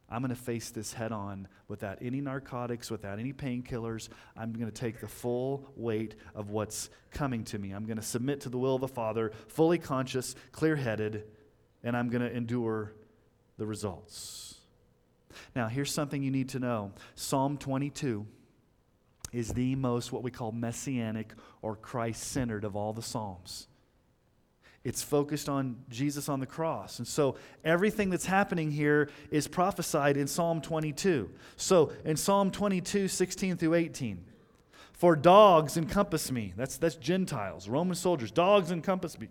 I'm 0.10 0.22
going 0.22 0.30
to 0.30 0.36
face 0.36 0.72
this 0.72 0.92
head 0.92 1.14
on 1.14 1.48
without 1.70 2.00
any 2.02 2.20
narcotics, 2.20 2.92
without 2.92 3.18
any 3.18 3.32
painkillers. 3.32 4.10
I'm 4.36 4.52
going 4.52 4.66
to 4.66 4.72
take 4.72 5.00
the 5.00 5.08
full 5.08 5.72
weight 5.78 6.16
of 6.36 6.50
what's 6.50 6.90
coming 7.12 7.46
to 7.46 7.58
me. 7.58 7.72
I'm 7.72 7.86
going 7.86 7.98
to 7.98 8.04
submit 8.04 8.42
to 8.42 8.50
the 8.50 8.58
will 8.58 8.76
of 8.76 8.82
the 8.82 8.90
Father, 8.90 9.32
fully 9.48 9.78
conscious, 9.78 10.36
clear 10.52 10.76
headed, 10.76 11.24
and 11.82 11.96
I'm 11.96 12.10
going 12.10 12.24
to 12.24 12.32
endure 12.32 12.94
the 13.58 13.66
results. 13.66 14.56
Now, 15.56 15.68
here's 15.68 15.94
something 15.94 16.24
you 16.24 16.32
need 16.32 16.50
to 16.50 16.60
know 16.60 16.92
Psalm 17.16 17.58
22 17.58 18.26
is 19.32 19.54
the 19.54 19.76
most 19.76 20.12
what 20.12 20.24
we 20.24 20.32
call 20.32 20.52
messianic 20.52 21.34
or 21.62 21.76
Christ 21.76 22.24
centered 22.24 22.64
of 22.64 22.76
all 22.76 22.94
the 22.94 23.02
Psalms. 23.02 23.68
It's 24.84 25.04
focused 25.04 25.48
on 25.48 25.78
Jesus 25.90 26.28
on 26.28 26.40
the 26.40 26.48
cross. 26.48 26.98
And 26.98 27.08
so 27.08 27.36
everything 27.64 28.10
that's 28.10 28.26
happening 28.26 28.72
here 28.72 29.10
is 29.30 29.48
prophesied 29.48 30.18
in 30.18 30.26
Psalm 30.26 30.60
22. 30.60 31.30
So 31.56 31.92
in 32.04 32.18
Psalm 32.18 32.50
22, 32.50 33.08
16 33.08 33.58
through 33.58 33.76
18, 33.76 34.24
For 34.94 35.16
dogs 35.16 35.78
encompass 35.78 36.32
me. 36.32 36.54
That's, 36.58 36.78
that's 36.78 36.96
Gentiles, 36.96 37.70
Roman 37.70 37.96
soldiers. 37.96 38.32
Dogs 38.32 38.72
encompass 38.72 39.20
me. 39.20 39.30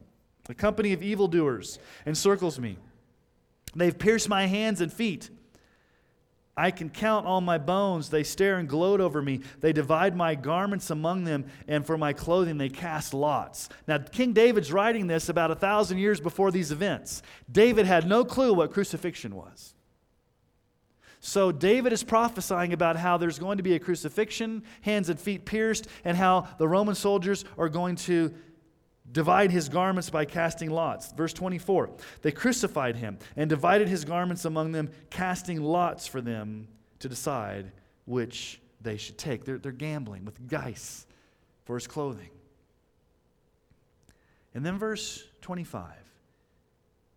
A 0.48 0.54
company 0.54 0.92
of 0.92 1.02
evildoers 1.02 1.78
encircles 2.06 2.58
me. 2.58 2.76
They've 3.74 3.96
pierced 3.96 4.28
my 4.28 4.46
hands 4.46 4.80
and 4.80 4.92
feet. 4.92 5.30
I 6.56 6.70
can 6.70 6.90
count 6.90 7.26
all 7.26 7.40
my 7.40 7.58
bones. 7.58 8.10
They 8.10 8.22
stare 8.22 8.58
and 8.58 8.68
gloat 8.68 9.00
over 9.00 9.22
me. 9.22 9.40
They 9.60 9.72
divide 9.72 10.16
my 10.16 10.34
garments 10.34 10.90
among 10.90 11.24
them, 11.24 11.46
and 11.68 11.86
for 11.86 11.96
my 11.96 12.12
clothing 12.12 12.58
they 12.58 12.68
cast 12.68 13.14
lots. 13.14 13.68
Now, 13.86 13.98
King 13.98 14.32
David's 14.32 14.72
writing 14.72 15.06
this 15.06 15.28
about 15.28 15.50
a 15.50 15.54
thousand 15.54 15.98
years 15.98 16.20
before 16.20 16.50
these 16.50 16.72
events. 16.72 17.22
David 17.50 17.86
had 17.86 18.06
no 18.06 18.24
clue 18.24 18.52
what 18.52 18.72
crucifixion 18.72 19.34
was. 19.34 19.74
So, 21.22 21.52
David 21.52 21.92
is 21.92 22.02
prophesying 22.02 22.72
about 22.72 22.96
how 22.96 23.18
there's 23.18 23.38
going 23.38 23.58
to 23.58 23.62
be 23.62 23.74
a 23.74 23.78
crucifixion, 23.78 24.62
hands 24.80 25.10
and 25.10 25.20
feet 25.20 25.44
pierced, 25.44 25.86
and 26.02 26.16
how 26.16 26.48
the 26.58 26.66
Roman 26.66 26.94
soldiers 26.94 27.44
are 27.58 27.68
going 27.68 27.96
to 27.96 28.34
divide 29.12 29.50
his 29.50 29.68
garments 29.68 30.10
by 30.10 30.24
casting 30.24 30.70
lots. 30.70 31.12
Verse 31.12 31.32
24 31.32 31.90
They 32.22 32.32
crucified 32.32 32.96
him 32.96 33.18
and 33.36 33.48
divided 33.48 33.88
his 33.88 34.04
garments 34.04 34.44
among 34.44 34.72
them, 34.72 34.90
casting 35.10 35.62
lots 35.62 36.06
for 36.06 36.20
them 36.20 36.68
to 37.00 37.08
decide 37.08 37.72
which 38.06 38.60
they 38.80 38.96
should 38.96 39.18
take. 39.18 39.44
They're, 39.44 39.58
they're 39.58 39.72
gambling 39.72 40.24
with 40.24 40.48
dice 40.48 41.06
for 41.64 41.76
his 41.76 41.86
clothing. 41.86 42.30
And 44.54 44.64
then 44.64 44.78
verse 44.78 45.24
25 45.42 45.92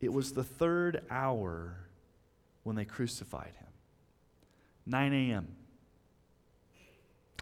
it 0.01 0.11
was 0.11 0.33
the 0.33 0.43
third 0.43 1.01
hour 1.09 1.77
when 2.63 2.75
they 2.75 2.85
crucified 2.85 3.53
him 3.57 3.67
9 4.85 5.13
a.m. 5.13 5.47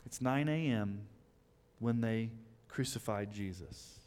It's 0.05 0.21
9 0.21 0.47
a.m. 0.47 1.01
when 1.79 2.01
they 2.01 2.31
crucified 2.67 3.31
Jesus. 3.31 4.00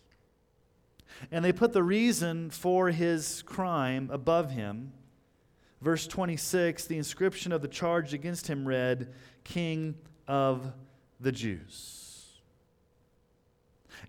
And 1.30 1.44
they 1.44 1.52
put 1.52 1.72
the 1.72 1.82
reason 1.82 2.50
for 2.50 2.90
his 2.90 3.42
crime 3.42 4.08
above 4.12 4.50
him. 4.50 4.92
Verse 5.80 6.06
26, 6.06 6.86
the 6.86 6.96
inscription 6.96 7.52
of 7.52 7.62
the 7.62 7.68
charge 7.68 8.14
against 8.14 8.46
him 8.46 8.66
read, 8.66 9.12
King 9.44 9.94
of 10.26 10.72
the 11.20 11.32
Jews. 11.32 12.40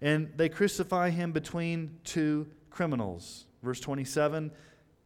And 0.01 0.31
they 0.35 0.49
crucify 0.49 1.09
him 1.09 1.31
between 1.31 1.97
two 2.03 2.47
criminals. 2.69 3.45
Verse 3.61 3.79
27, 3.79 4.51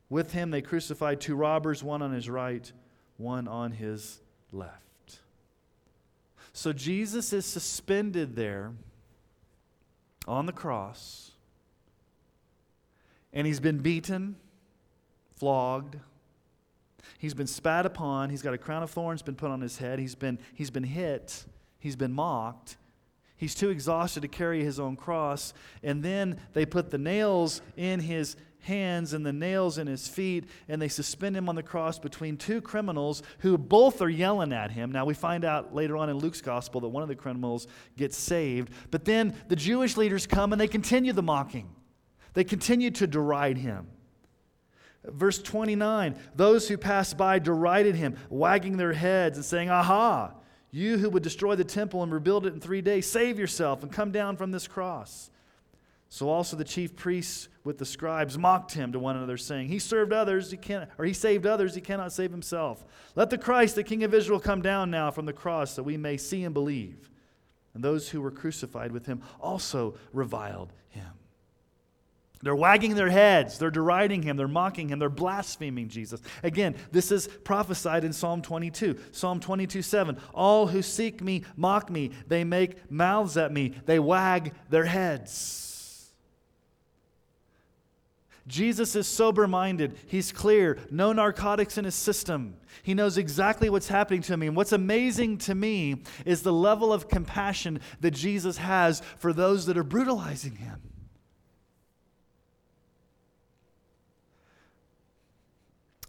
with 0.09 0.31
him 0.31 0.51
they 0.51 0.61
crucified 0.61 1.21
two 1.21 1.35
robbers, 1.35 1.83
one 1.83 2.01
on 2.01 2.11
his 2.11 2.29
right, 2.29 2.71
one 3.17 3.47
on 3.47 3.71
his 3.71 4.19
left. 4.51 5.19
So 6.53 6.73
Jesus 6.73 7.31
is 7.31 7.45
suspended 7.45 8.35
there 8.35 8.73
on 10.27 10.45
the 10.45 10.51
cross 10.51 11.28
and 13.33 13.45
he's 13.45 13.59
been 13.59 13.79
beaten, 13.79 14.35
flogged. 15.35 15.97
He's 17.17 17.33
been 17.33 17.47
spat 17.47 17.85
upon. 17.85 18.29
He's 18.29 18.41
got 18.41 18.53
a 18.53 18.57
crown 18.57 18.83
of 18.83 18.91
thorns 18.91 19.21
been 19.21 19.35
put 19.35 19.51
on 19.51 19.61
his 19.61 19.77
head. 19.77 19.99
He's 19.99 20.15
been, 20.15 20.39
he's 20.53 20.69
been 20.69 20.83
hit. 20.83 21.45
He's 21.79 21.95
been 21.95 22.13
mocked. 22.13 22.77
He's 23.37 23.55
too 23.55 23.69
exhausted 23.69 24.21
to 24.21 24.27
carry 24.27 24.63
his 24.63 24.79
own 24.79 24.95
cross. 24.97 25.53
And 25.81 26.03
then 26.03 26.39
they 26.53 26.65
put 26.65 26.91
the 26.91 26.97
nails 26.97 27.61
in 27.77 28.01
his 28.01 28.35
hands 28.61 29.13
and 29.13 29.25
the 29.25 29.31
nails 29.31 29.77
in 29.77 29.87
his 29.87 30.09
feet, 30.09 30.43
and 30.67 30.81
they 30.81 30.89
suspend 30.89 31.37
him 31.37 31.47
on 31.47 31.55
the 31.55 31.63
cross 31.63 31.97
between 31.97 32.35
two 32.35 32.59
criminals 32.61 33.23
who 33.39 33.57
both 33.57 34.01
are 34.01 34.09
yelling 34.09 34.51
at 34.51 34.71
him. 34.71 34.91
Now, 34.91 35.05
we 35.05 35.13
find 35.13 35.45
out 35.45 35.73
later 35.73 35.95
on 35.95 36.09
in 36.09 36.17
Luke's 36.17 36.41
gospel 36.41 36.81
that 36.81 36.89
one 36.89 37.01
of 37.01 37.09
the 37.09 37.15
criminals 37.15 37.67
gets 37.97 38.17
saved. 38.17 38.73
But 38.91 39.05
then 39.05 39.33
the 39.47 39.55
Jewish 39.55 39.95
leaders 39.95 40.27
come 40.27 40.51
and 40.51 40.59
they 40.59 40.67
continue 40.67 41.13
the 41.13 41.23
mocking. 41.23 41.69
They 42.33 42.43
continued 42.43 42.95
to 42.95 43.07
deride 43.07 43.57
him. 43.57 43.87
Verse 45.03 45.41
29 45.41 46.15
Those 46.35 46.67
who 46.67 46.77
passed 46.77 47.17
by 47.17 47.39
derided 47.39 47.95
him, 47.95 48.17
wagging 48.29 48.77
their 48.77 48.93
heads 48.93 49.37
and 49.37 49.45
saying, 49.45 49.69
Aha, 49.69 50.33
you 50.71 50.97
who 50.97 51.09
would 51.09 51.23
destroy 51.23 51.55
the 51.55 51.63
temple 51.63 52.03
and 52.03 52.11
rebuild 52.11 52.45
it 52.45 52.53
in 52.53 52.59
three 52.59 52.81
days, 52.81 53.09
save 53.09 53.39
yourself 53.39 53.81
and 53.83 53.91
come 53.91 54.11
down 54.11 54.37
from 54.37 54.51
this 54.51 54.67
cross. 54.67 55.31
So 56.09 56.27
also 56.27 56.57
the 56.57 56.63
chief 56.63 56.95
priests 56.95 57.49
with 57.63 57.77
the 57.77 57.85
scribes 57.85 58.37
mocked 58.37 58.73
him 58.73 58.91
to 58.93 58.99
one 58.99 59.15
another, 59.15 59.37
saying, 59.37 59.67
He 59.67 59.77
served 59.77 60.11
others, 60.11 60.49
he 60.49 60.57
can't, 60.57 60.89
or 60.97 61.05
he 61.05 61.13
saved 61.13 61.45
others, 61.45 61.75
he 61.75 61.81
cannot 61.81 62.11
save 62.11 62.31
himself. 62.31 62.83
Let 63.15 63.29
the 63.29 63.37
Christ, 63.37 63.75
the 63.75 63.83
King 63.83 64.03
of 64.03 64.13
Israel, 64.13 64.39
come 64.39 64.63
down 64.63 64.89
now 64.89 65.11
from 65.11 65.25
the 65.25 65.33
cross, 65.33 65.75
that 65.75 65.83
we 65.83 65.97
may 65.97 66.17
see 66.17 66.43
and 66.43 66.53
believe. 66.53 67.11
And 67.75 67.83
those 67.83 68.09
who 68.09 68.21
were 68.21 68.31
crucified 68.31 68.91
with 68.91 69.05
him 69.05 69.21
also 69.39 69.95
reviled 70.11 70.73
him. 70.89 71.18
They're 72.41 72.55
wagging 72.55 72.95
their 72.95 73.09
heads. 73.09 73.57
They're 73.57 73.69
deriding 73.69 74.23
him. 74.23 74.37
They're 74.37 74.47
mocking 74.47 74.89
him. 74.89 74.99
They're 74.99 75.09
blaspheming 75.09 75.89
Jesus. 75.89 76.21
Again, 76.41 76.75
this 76.91 77.11
is 77.11 77.27
prophesied 77.27 78.05
in 78.05 78.13
Psalm 78.13 78.41
22. 78.41 78.97
Psalm 79.11 79.39
22 79.41 79.81
7. 79.81 80.17
All 80.33 80.67
who 80.67 80.81
seek 80.81 81.21
me 81.21 81.43
mock 81.57 81.89
me. 81.89 82.11
They 82.27 82.45
make 82.45 82.89
mouths 82.89 83.35
at 83.35 83.51
me. 83.51 83.73
They 83.85 83.99
wag 83.99 84.53
their 84.69 84.85
heads. 84.85 85.65
Jesus 88.47 88.95
is 88.95 89.07
sober 89.07 89.47
minded. 89.47 89.95
He's 90.07 90.31
clear. 90.31 90.79
No 90.89 91.13
narcotics 91.13 91.77
in 91.77 91.85
his 91.85 91.93
system. 91.93 92.55
He 92.81 92.95
knows 92.95 93.17
exactly 93.17 93.69
what's 93.69 93.89
happening 93.89 94.21
to 94.23 94.37
me. 94.37 94.47
And 94.47 94.55
what's 94.55 94.71
amazing 94.71 95.37
to 95.39 95.53
me 95.53 96.03
is 96.25 96.41
the 96.41 96.53
level 96.53 96.91
of 96.91 97.09
compassion 97.09 97.79
that 97.99 98.11
Jesus 98.11 98.57
has 98.57 99.01
for 99.17 99.33
those 99.33 99.67
that 99.67 99.77
are 99.77 99.83
brutalizing 99.83 100.55
him. 100.55 100.81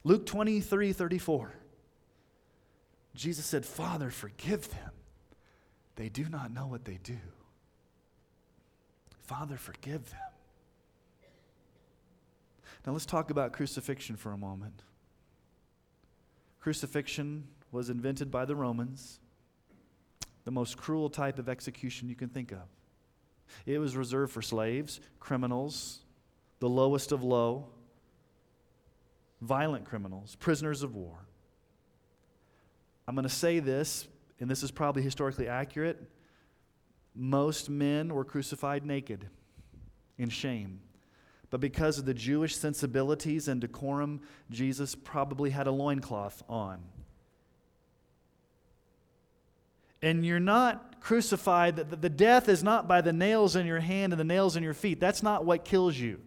Luke 0.04 0.26
23 0.26 0.92
34. 0.92 1.54
Jesus 3.14 3.44
said, 3.44 3.66
Father, 3.66 4.10
forgive 4.10 4.70
them. 4.70 4.90
They 5.96 6.08
do 6.08 6.28
not 6.28 6.52
know 6.52 6.66
what 6.66 6.84
they 6.84 6.98
do. 7.02 7.18
Father, 9.22 9.56
forgive 9.56 10.10
them. 10.10 10.20
Now 12.86 12.92
let's 12.92 13.04
talk 13.04 13.30
about 13.30 13.52
crucifixion 13.52 14.16
for 14.16 14.32
a 14.32 14.38
moment. 14.38 14.82
Crucifixion 16.60 17.48
was 17.72 17.90
invented 17.90 18.30
by 18.30 18.44
the 18.44 18.56
Romans, 18.56 19.20
the 20.44 20.50
most 20.50 20.76
cruel 20.76 21.10
type 21.10 21.38
of 21.38 21.48
execution 21.48 22.08
you 22.08 22.14
can 22.14 22.28
think 22.28 22.52
of. 22.52 22.68
It 23.66 23.78
was 23.78 23.96
reserved 23.96 24.32
for 24.32 24.42
slaves, 24.42 25.00
criminals, 25.18 26.00
the 26.60 26.68
lowest 26.68 27.12
of 27.12 27.22
low 27.22 27.66
violent 29.40 29.84
criminals, 29.84 30.36
prisoners 30.36 30.82
of 30.82 30.94
war. 30.94 31.26
I'm 33.06 33.14
going 33.14 33.24
to 33.24 33.28
say 33.28 33.58
this, 33.58 34.06
and 34.38 34.50
this 34.50 34.62
is 34.62 34.70
probably 34.70 35.02
historically 35.02 35.48
accurate. 35.48 36.00
Most 37.14 37.68
men 37.68 38.14
were 38.14 38.24
crucified 38.24 38.84
naked 38.86 39.28
in 40.18 40.28
shame. 40.28 40.80
But 41.50 41.60
because 41.60 41.98
of 41.98 42.04
the 42.04 42.14
Jewish 42.14 42.54
sensibilities 42.54 43.48
and 43.48 43.60
decorum, 43.60 44.20
Jesus 44.50 44.94
probably 44.94 45.50
had 45.50 45.66
a 45.66 45.72
loincloth 45.72 46.42
on. 46.48 46.80
And 50.02 50.24
you're 50.24 50.38
not 50.38 51.00
crucified, 51.00 51.76
the 51.76 52.08
death 52.08 52.48
is 52.48 52.62
not 52.62 52.86
by 52.86 53.00
the 53.00 53.12
nails 53.12 53.56
in 53.56 53.66
your 53.66 53.80
hand 53.80 54.12
and 54.12 54.20
the 54.20 54.24
nails 54.24 54.56
in 54.56 54.62
your 54.62 54.74
feet. 54.74 55.00
That's 55.00 55.22
not 55.22 55.44
what 55.44 55.64
kills 55.64 55.96
you. 55.98 56.20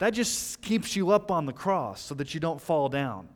That 0.00 0.14
just 0.14 0.62
keeps 0.62 0.96
you 0.96 1.10
up 1.10 1.30
on 1.30 1.44
the 1.44 1.52
cross 1.52 2.00
so 2.00 2.14
that 2.16 2.32
you 2.32 2.40
don't 2.40 2.60
fall 2.60 2.88
down. 2.88 3.28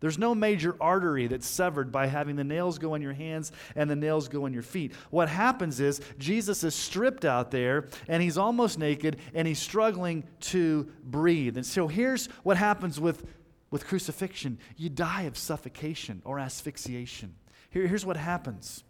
There's 0.00 0.18
no 0.18 0.34
major 0.34 0.76
artery 0.80 1.28
that's 1.28 1.46
severed 1.46 1.92
by 1.92 2.06
having 2.08 2.34
the 2.34 2.42
nails 2.42 2.78
go 2.78 2.96
in 2.96 3.02
your 3.02 3.12
hands 3.12 3.52
and 3.76 3.88
the 3.88 3.94
nails 3.94 4.26
go 4.28 4.46
in 4.46 4.52
your 4.52 4.62
feet. 4.62 4.92
What 5.10 5.28
happens 5.28 5.78
is 5.78 6.00
Jesus 6.18 6.64
is 6.64 6.74
stripped 6.74 7.24
out 7.24 7.52
there 7.52 7.86
and 8.08 8.20
he's 8.22 8.36
almost 8.36 8.76
naked 8.76 9.18
and 9.34 9.46
he's 9.46 9.60
struggling 9.60 10.24
to 10.40 10.90
breathe. 11.04 11.56
And 11.56 11.64
so 11.64 11.86
here's 11.86 12.26
what 12.42 12.56
happens 12.56 12.98
with, 12.98 13.24
with 13.70 13.86
crucifixion 13.86 14.58
you 14.76 14.88
die 14.88 15.22
of 15.22 15.38
suffocation 15.38 16.22
or 16.24 16.40
asphyxiation. 16.40 17.36
Here, 17.70 17.86
here's 17.86 18.04
what 18.04 18.16
happens 18.16 18.82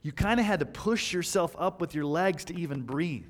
you 0.00 0.12
kind 0.12 0.40
of 0.40 0.46
had 0.46 0.60
to 0.60 0.66
push 0.66 1.12
yourself 1.12 1.54
up 1.58 1.82
with 1.82 1.94
your 1.94 2.06
legs 2.06 2.46
to 2.46 2.58
even 2.58 2.80
breathe 2.80 3.26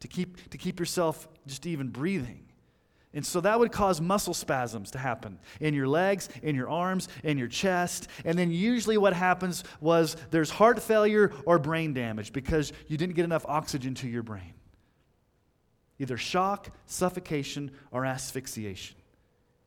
to 0.00 0.08
keep, 0.08 0.50
to 0.50 0.58
keep 0.58 0.78
yourself 0.78 1.28
just 1.46 1.66
even 1.66 1.88
breathing. 1.88 2.44
And 3.14 3.24
so 3.24 3.40
that 3.42 3.60
would 3.60 3.70
cause 3.70 4.00
muscle 4.00 4.34
spasms 4.34 4.90
to 4.90 4.98
happen 4.98 5.38
in 5.60 5.72
your 5.72 5.86
legs, 5.86 6.28
in 6.42 6.56
your 6.56 6.68
arms, 6.68 7.08
in 7.22 7.38
your 7.38 7.46
chest. 7.46 8.08
And 8.24 8.36
then 8.36 8.50
usually 8.50 8.98
what 8.98 9.12
happens 9.12 9.62
was 9.80 10.16
there's 10.32 10.50
heart 10.50 10.82
failure 10.82 11.32
or 11.46 11.60
brain 11.60 11.94
damage 11.94 12.32
because 12.32 12.72
you 12.88 12.96
didn't 12.96 13.14
get 13.14 13.24
enough 13.24 13.46
oxygen 13.46 13.94
to 13.96 14.08
your 14.08 14.24
brain. 14.24 14.54
Either 16.00 16.16
shock, 16.16 16.70
suffocation, 16.86 17.70
or 17.92 18.04
asphyxiation 18.04 18.96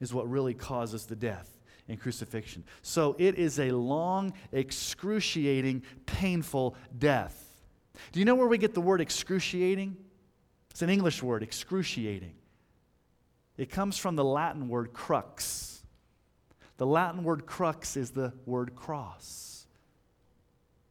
is 0.01 0.13
what 0.13 0.29
really 0.29 0.53
causes 0.53 1.05
the 1.05 1.15
death 1.15 1.49
and 1.87 1.99
crucifixion. 1.99 2.65
So 2.81 3.15
it 3.17 3.35
is 3.35 3.59
a 3.59 3.71
long, 3.71 4.33
excruciating, 4.51 5.83
painful 6.05 6.75
death. 6.99 7.45
Do 8.11 8.19
you 8.19 8.25
know 8.25 8.35
where 8.35 8.47
we 8.47 8.57
get 8.57 8.73
the 8.73 8.81
word 8.81 8.99
excruciating? 8.99 9.95
It's 10.77 10.83
an 10.83 10.91
English 10.91 11.23
word, 11.23 11.41
excruciating. 11.41 12.35
It 13.57 13.71
comes 13.71 13.97
from 13.97 14.15
the 14.15 14.23
Latin 14.23 14.69
word 14.69 14.93
crux. 14.93 15.81
The 16.77 16.85
Latin 16.85 17.23
word 17.23 17.47
crux 17.47 17.97
is 17.97 18.11
the 18.11 18.31
word 18.45 18.75
cross. 18.75 19.65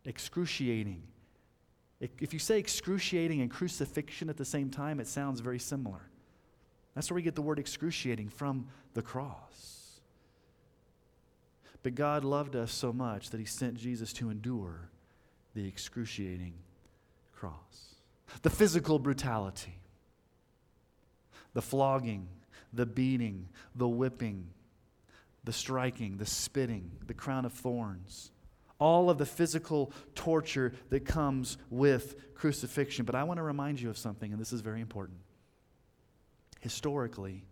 Excruciating. 0.05 1.05
If 2.01 2.33
you 2.33 2.41
say 2.41 2.59
excruciating 2.59 3.43
and 3.43 3.49
crucifixion 3.49 4.29
at 4.29 4.37
the 4.37 4.45
same 4.45 4.71
time, 4.71 4.99
it 4.99 5.07
sounds 5.07 5.39
very 5.39 5.61
similar. 5.61 6.11
That's 6.97 7.09
where 7.09 7.15
we 7.15 7.23
get 7.23 7.37
the 7.37 7.43
word 7.43 7.61
excruciating 7.61 8.31
from 8.31 8.67
the 8.95 9.03
cross. 9.03 10.01
But 11.85 11.95
God 11.95 12.25
loved 12.25 12.57
us 12.57 12.73
so 12.73 12.93
much 12.93 13.31
that 13.31 13.39
He 13.39 13.47
sent 13.47 13.77
Jesus 13.77 14.13
to 14.15 14.31
endure 14.31 14.91
the 15.55 15.65
excruciating 15.69 16.55
cross. 17.33 17.96
The 18.43 18.51
physical 18.51 18.99
brutality, 18.99 19.81
the 21.55 21.63
flogging, 21.63 22.29
the 22.73 22.87
beating, 22.87 23.49
the 23.75 23.89
whipping, 23.89 24.49
the 25.45 25.53
striking, 25.53 26.19
the 26.19 26.27
spitting, 26.27 26.91
the 27.07 27.15
crown 27.15 27.45
of 27.45 27.53
thorns, 27.53 28.31
all 28.79 29.09
of 29.09 29.19
the 29.19 29.27
physical 29.27 29.93
torture 30.15 30.73
that 30.91 31.07
comes 31.07 31.57
with 31.71 32.35
crucifixion. 32.35 33.05
But 33.05 33.15
I 33.15 33.25
want 33.25 33.39
to 33.39 33.43
remind 33.43 33.81
you 33.81 33.89
of 33.89 33.97
something, 33.97 34.33
and 34.33 34.41
this 34.41 34.53
is 34.53 34.61
very 34.61 34.81
important. 34.81 35.19
Historically, 36.61 37.45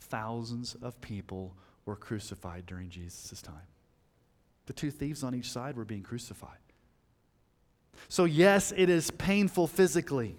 thousands 0.00 0.76
of 0.82 1.00
people 1.00 1.56
were 1.84 1.96
crucified 1.96 2.66
during 2.66 2.90
Jesus' 2.90 3.42
time. 3.42 3.66
The 4.66 4.72
two 4.72 4.90
thieves 4.90 5.24
on 5.24 5.34
each 5.34 5.50
side 5.50 5.76
were 5.76 5.84
being 5.84 6.02
crucified. 6.02 6.58
So, 8.08 8.24
yes, 8.24 8.72
it 8.76 8.88
is 8.88 9.10
painful 9.10 9.66
physically. 9.66 10.36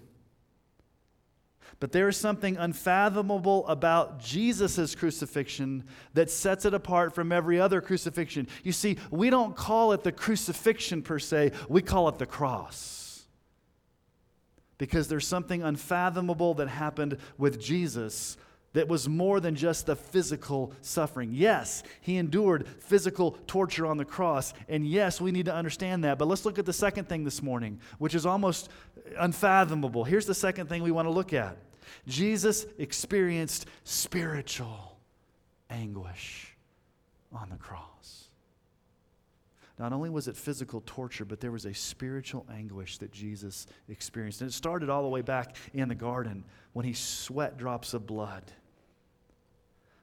But 1.80 1.92
there 1.92 2.08
is 2.08 2.16
something 2.16 2.56
unfathomable 2.56 3.66
about 3.66 4.20
Jesus' 4.20 4.94
crucifixion 4.94 5.84
that 6.14 6.30
sets 6.30 6.64
it 6.64 6.72
apart 6.72 7.14
from 7.14 7.32
every 7.32 7.60
other 7.60 7.80
crucifixion. 7.80 8.48
You 8.62 8.72
see, 8.72 8.96
we 9.10 9.28
don't 9.28 9.56
call 9.56 9.92
it 9.92 10.02
the 10.02 10.12
crucifixion 10.12 11.02
per 11.02 11.18
se, 11.18 11.52
we 11.68 11.82
call 11.82 12.08
it 12.08 12.18
the 12.18 12.26
cross. 12.26 13.24
Because 14.78 15.08
there's 15.08 15.26
something 15.26 15.62
unfathomable 15.62 16.54
that 16.54 16.68
happened 16.68 17.18
with 17.38 17.60
Jesus 17.60 18.36
that 18.74 18.88
was 18.88 19.08
more 19.08 19.40
than 19.40 19.54
just 19.54 19.86
the 19.86 19.96
physical 19.96 20.72
suffering. 20.82 21.30
Yes, 21.32 21.82
he 22.00 22.16
endured 22.16 22.68
physical 22.68 23.38
torture 23.46 23.86
on 23.86 23.96
the 23.96 24.04
cross. 24.04 24.52
And 24.68 24.86
yes, 24.86 25.20
we 25.20 25.32
need 25.32 25.46
to 25.46 25.54
understand 25.54 26.04
that. 26.04 26.18
But 26.18 26.28
let's 26.28 26.44
look 26.44 26.58
at 26.58 26.66
the 26.66 26.72
second 26.72 27.08
thing 27.08 27.24
this 27.24 27.42
morning, 27.42 27.80
which 27.98 28.14
is 28.14 28.26
almost 28.26 28.68
unfathomable. 29.18 30.04
Here's 30.04 30.26
the 30.26 30.34
second 30.34 30.68
thing 30.68 30.82
we 30.82 30.90
want 30.90 31.06
to 31.06 31.12
look 31.12 31.32
at 31.32 31.56
Jesus 32.06 32.66
experienced 32.78 33.66
spiritual 33.84 34.98
anguish 35.70 36.56
on 37.32 37.48
the 37.50 37.56
cross. 37.56 38.28
Not 39.78 39.92
only 39.92 40.08
was 40.08 40.28
it 40.28 40.36
physical 40.36 40.82
torture, 40.86 41.24
but 41.24 41.40
there 41.40 41.50
was 41.50 41.64
a 41.64 41.74
spiritual 41.74 42.46
anguish 42.52 42.98
that 42.98 43.12
Jesus 43.12 43.66
experienced. 43.88 44.40
And 44.40 44.50
it 44.50 44.54
started 44.54 44.88
all 44.88 45.02
the 45.02 45.08
way 45.08 45.20
back 45.20 45.56
in 45.72 45.88
the 45.88 45.96
garden 45.96 46.44
when 46.74 46.84
he 46.84 46.92
sweat 46.92 47.56
drops 47.56 47.92
of 47.92 48.06
blood. 48.06 48.44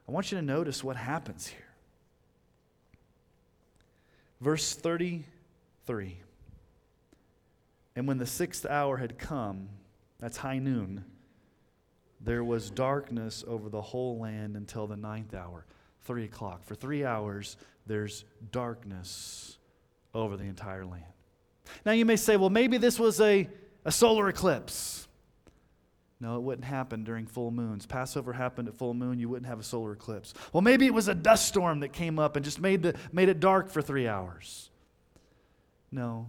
I 0.08 0.12
want 0.12 0.32
you 0.32 0.38
to 0.38 0.42
notice 0.42 0.82
what 0.82 0.96
happens 0.96 1.46
here. 1.46 1.58
Verse 4.40 4.74
33 4.74 6.18
And 7.94 8.08
when 8.08 8.18
the 8.18 8.26
sixth 8.26 8.66
hour 8.66 8.96
had 8.96 9.18
come, 9.18 9.68
that's 10.18 10.36
high 10.38 10.58
noon, 10.58 11.04
there 12.20 12.44
was 12.44 12.70
darkness 12.70 13.44
over 13.46 13.68
the 13.68 13.80
whole 13.80 14.18
land 14.18 14.56
until 14.56 14.86
the 14.86 14.96
ninth 14.96 15.34
hour, 15.34 15.66
three 16.02 16.24
o'clock. 16.24 16.64
For 16.64 16.74
three 16.74 17.04
hours, 17.04 17.56
there's 17.86 18.24
darkness 18.50 19.58
over 20.14 20.36
the 20.36 20.44
entire 20.44 20.84
land. 20.84 21.04
Now, 21.84 21.92
you 21.92 22.04
may 22.04 22.16
say, 22.16 22.36
well, 22.36 22.50
maybe 22.50 22.78
this 22.78 22.98
was 22.98 23.20
a, 23.20 23.48
a 23.84 23.92
solar 23.92 24.28
eclipse. 24.28 25.08
No, 26.22 26.36
it 26.36 26.42
wouldn't 26.42 26.64
happen 26.64 27.02
during 27.02 27.26
full 27.26 27.50
moons. 27.50 27.84
Passover 27.84 28.32
happened 28.32 28.68
at 28.68 28.76
full 28.76 28.94
moon, 28.94 29.18
you 29.18 29.28
wouldn't 29.28 29.48
have 29.48 29.58
a 29.58 29.64
solar 29.64 29.92
eclipse. 29.92 30.34
Well, 30.52 30.60
maybe 30.60 30.86
it 30.86 30.94
was 30.94 31.08
a 31.08 31.16
dust 31.16 31.48
storm 31.48 31.80
that 31.80 31.88
came 31.88 32.20
up 32.20 32.36
and 32.36 32.44
just 32.44 32.60
made, 32.60 32.84
the, 32.84 32.94
made 33.10 33.28
it 33.28 33.40
dark 33.40 33.68
for 33.68 33.82
three 33.82 34.06
hours. 34.06 34.70
No, 35.90 36.28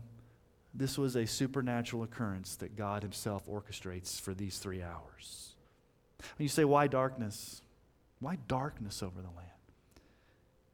this 0.73 0.97
was 0.97 1.15
a 1.15 1.27
supernatural 1.27 2.01
occurrence 2.01 2.55
that 2.55 2.75
God 2.75 3.03
Himself 3.03 3.45
orchestrates 3.45 4.19
for 4.19 4.33
these 4.33 4.57
three 4.57 4.81
hours. 4.81 5.53
And 6.17 6.43
you 6.43 6.49
say, 6.49 6.65
why 6.65 6.87
darkness? 6.87 7.61
Why 8.19 8.39
darkness 8.47 9.03
over 9.03 9.21
the 9.21 9.27
land? 9.27 9.49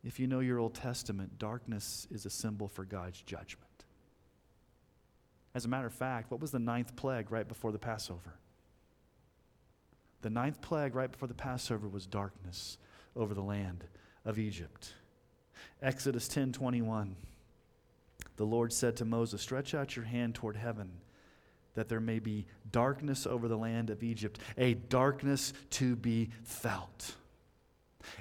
If 0.01 0.17
you 0.21 0.27
know 0.27 0.39
your 0.39 0.59
Old 0.59 0.75
Testament, 0.75 1.37
darkness 1.37 2.07
is 2.09 2.25
a 2.25 2.29
symbol 2.29 2.69
for 2.69 2.85
God's 2.85 3.21
judgment. 3.21 3.65
As 5.53 5.65
a 5.65 5.67
matter 5.67 5.87
of 5.87 5.93
fact, 5.93 6.31
what 6.31 6.39
was 6.39 6.51
the 6.51 6.59
ninth 6.59 6.95
plague 6.95 7.33
right 7.33 7.49
before 7.49 7.73
the 7.73 7.79
Passover? 7.79 8.35
The 10.21 10.29
ninth 10.29 10.61
plague 10.61 10.95
right 10.95 11.11
before 11.11 11.27
the 11.27 11.33
Passover 11.33 11.87
was 11.87 12.05
darkness 12.05 12.77
over 13.15 13.33
the 13.33 13.43
land 13.43 13.85
of 14.25 14.37
Egypt. 14.37 14.93
Exodus 15.81 16.27
10:21 16.27 17.15
The 18.35 18.45
Lord 18.45 18.71
said 18.73 18.95
to 18.97 19.05
Moses, 19.05 19.41
"Stretch 19.41 19.73
out 19.73 19.95
your 19.95 20.05
hand 20.05 20.35
toward 20.35 20.55
heaven 20.55 21.01
that 21.73 21.87
there 21.87 22.01
may 22.01 22.19
be 22.19 22.45
darkness 22.71 23.25
over 23.25 23.47
the 23.47 23.57
land 23.57 23.89
of 23.89 24.03
Egypt, 24.03 24.39
a 24.57 24.73
darkness 24.73 25.53
to 25.69 25.95
be 25.95 26.29
felt. 26.43 27.15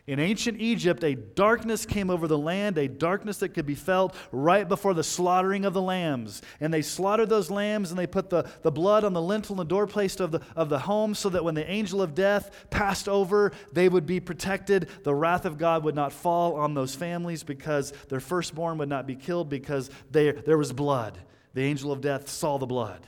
In 0.06 0.18
ancient 0.18 0.60
Egypt, 0.60 1.04
a 1.04 1.14
darkness 1.14 1.86
came 1.86 2.10
over 2.10 2.26
the 2.26 2.38
land, 2.38 2.78
a 2.78 2.88
darkness 2.88 3.38
that 3.38 3.50
could 3.50 3.66
be 3.66 3.74
felt 3.74 4.14
right 4.32 4.66
before 4.68 4.94
the 4.94 5.04
slaughtering 5.04 5.64
of 5.64 5.72
the 5.72 5.82
lambs. 5.82 6.42
And 6.60 6.72
they 6.72 6.82
slaughtered 6.82 7.28
those 7.28 7.50
lambs 7.50 7.90
and 7.90 7.98
they 7.98 8.06
put 8.06 8.30
the, 8.30 8.48
the 8.62 8.72
blood 8.72 9.04
on 9.04 9.12
the 9.12 9.22
lintel 9.22 9.54
and 9.54 9.60
the 9.60 9.68
doorpost 9.68 10.20
of 10.20 10.32
the, 10.32 10.40
of 10.56 10.68
the 10.68 10.80
home 10.80 11.14
so 11.14 11.28
that 11.28 11.44
when 11.44 11.54
the 11.54 11.70
angel 11.70 12.02
of 12.02 12.14
death 12.14 12.66
passed 12.70 13.08
over, 13.08 13.52
they 13.72 13.88
would 13.88 14.06
be 14.06 14.18
protected. 14.18 14.88
The 15.04 15.14
wrath 15.14 15.44
of 15.44 15.58
God 15.58 15.84
would 15.84 15.94
not 15.94 16.12
fall 16.12 16.56
on 16.56 16.74
those 16.74 16.94
families 16.94 17.42
because 17.44 17.92
their 18.08 18.20
firstborn 18.20 18.78
would 18.78 18.88
not 18.88 19.06
be 19.06 19.14
killed 19.14 19.48
because 19.48 19.90
they, 20.10 20.32
there 20.32 20.58
was 20.58 20.72
blood. 20.72 21.18
The 21.54 21.62
angel 21.62 21.92
of 21.92 22.00
death 22.00 22.28
saw 22.28 22.58
the 22.58 22.66
blood. 22.66 23.06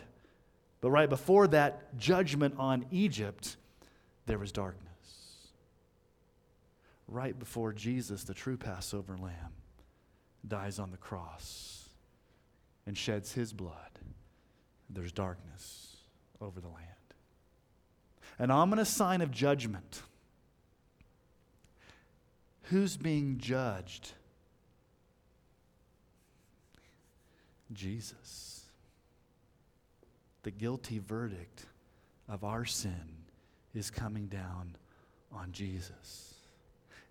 But 0.80 0.90
right 0.90 1.08
before 1.08 1.46
that 1.48 1.96
judgment 1.98 2.54
on 2.58 2.86
Egypt, 2.90 3.56
there 4.26 4.38
was 4.38 4.52
darkness. 4.52 4.89
Right 7.10 7.36
before 7.38 7.72
Jesus, 7.72 8.24
the 8.24 8.34
true 8.34 8.56
Passover 8.56 9.18
lamb, 9.18 9.52
dies 10.46 10.78
on 10.78 10.90
the 10.90 10.96
cross 10.96 11.88
and 12.86 12.96
sheds 12.96 13.32
his 13.32 13.52
blood, 13.52 13.98
there's 14.88 15.12
darkness 15.12 15.96
over 16.40 16.60
the 16.60 16.68
land. 16.68 16.86
An 18.38 18.50
ominous 18.50 18.88
sign 18.88 19.20
of 19.20 19.30
judgment. 19.30 20.02
Who's 22.64 22.96
being 22.96 23.36
judged? 23.38 24.12
Jesus 27.72 28.50
the 30.42 30.50
guilty 30.50 30.98
verdict 30.98 31.66
of 32.28 32.44
our 32.44 32.64
sin 32.64 33.24
is 33.74 33.90
coming 33.90 34.26
down 34.26 34.76
on 35.32 35.52
Jesus, 35.52 36.29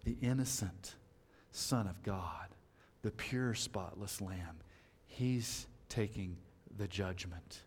the 0.04 0.18
innocent 0.22 0.96
Son 1.52 1.88
of 1.88 2.02
God, 2.04 2.48
the 3.02 3.12
pure, 3.12 3.54
spotless 3.54 4.22
Lamb. 4.22 4.58
He's 5.08 5.68
taking 5.88 6.38
the 6.78 6.88
judgment. 6.88 7.62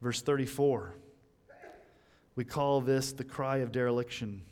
Verse 0.00 0.20
34, 0.20 0.94
we 2.36 2.44
call 2.44 2.80
this 2.80 3.12
the 3.12 3.24
cry 3.24 3.58
of 3.58 3.72
dereliction. 3.72 4.42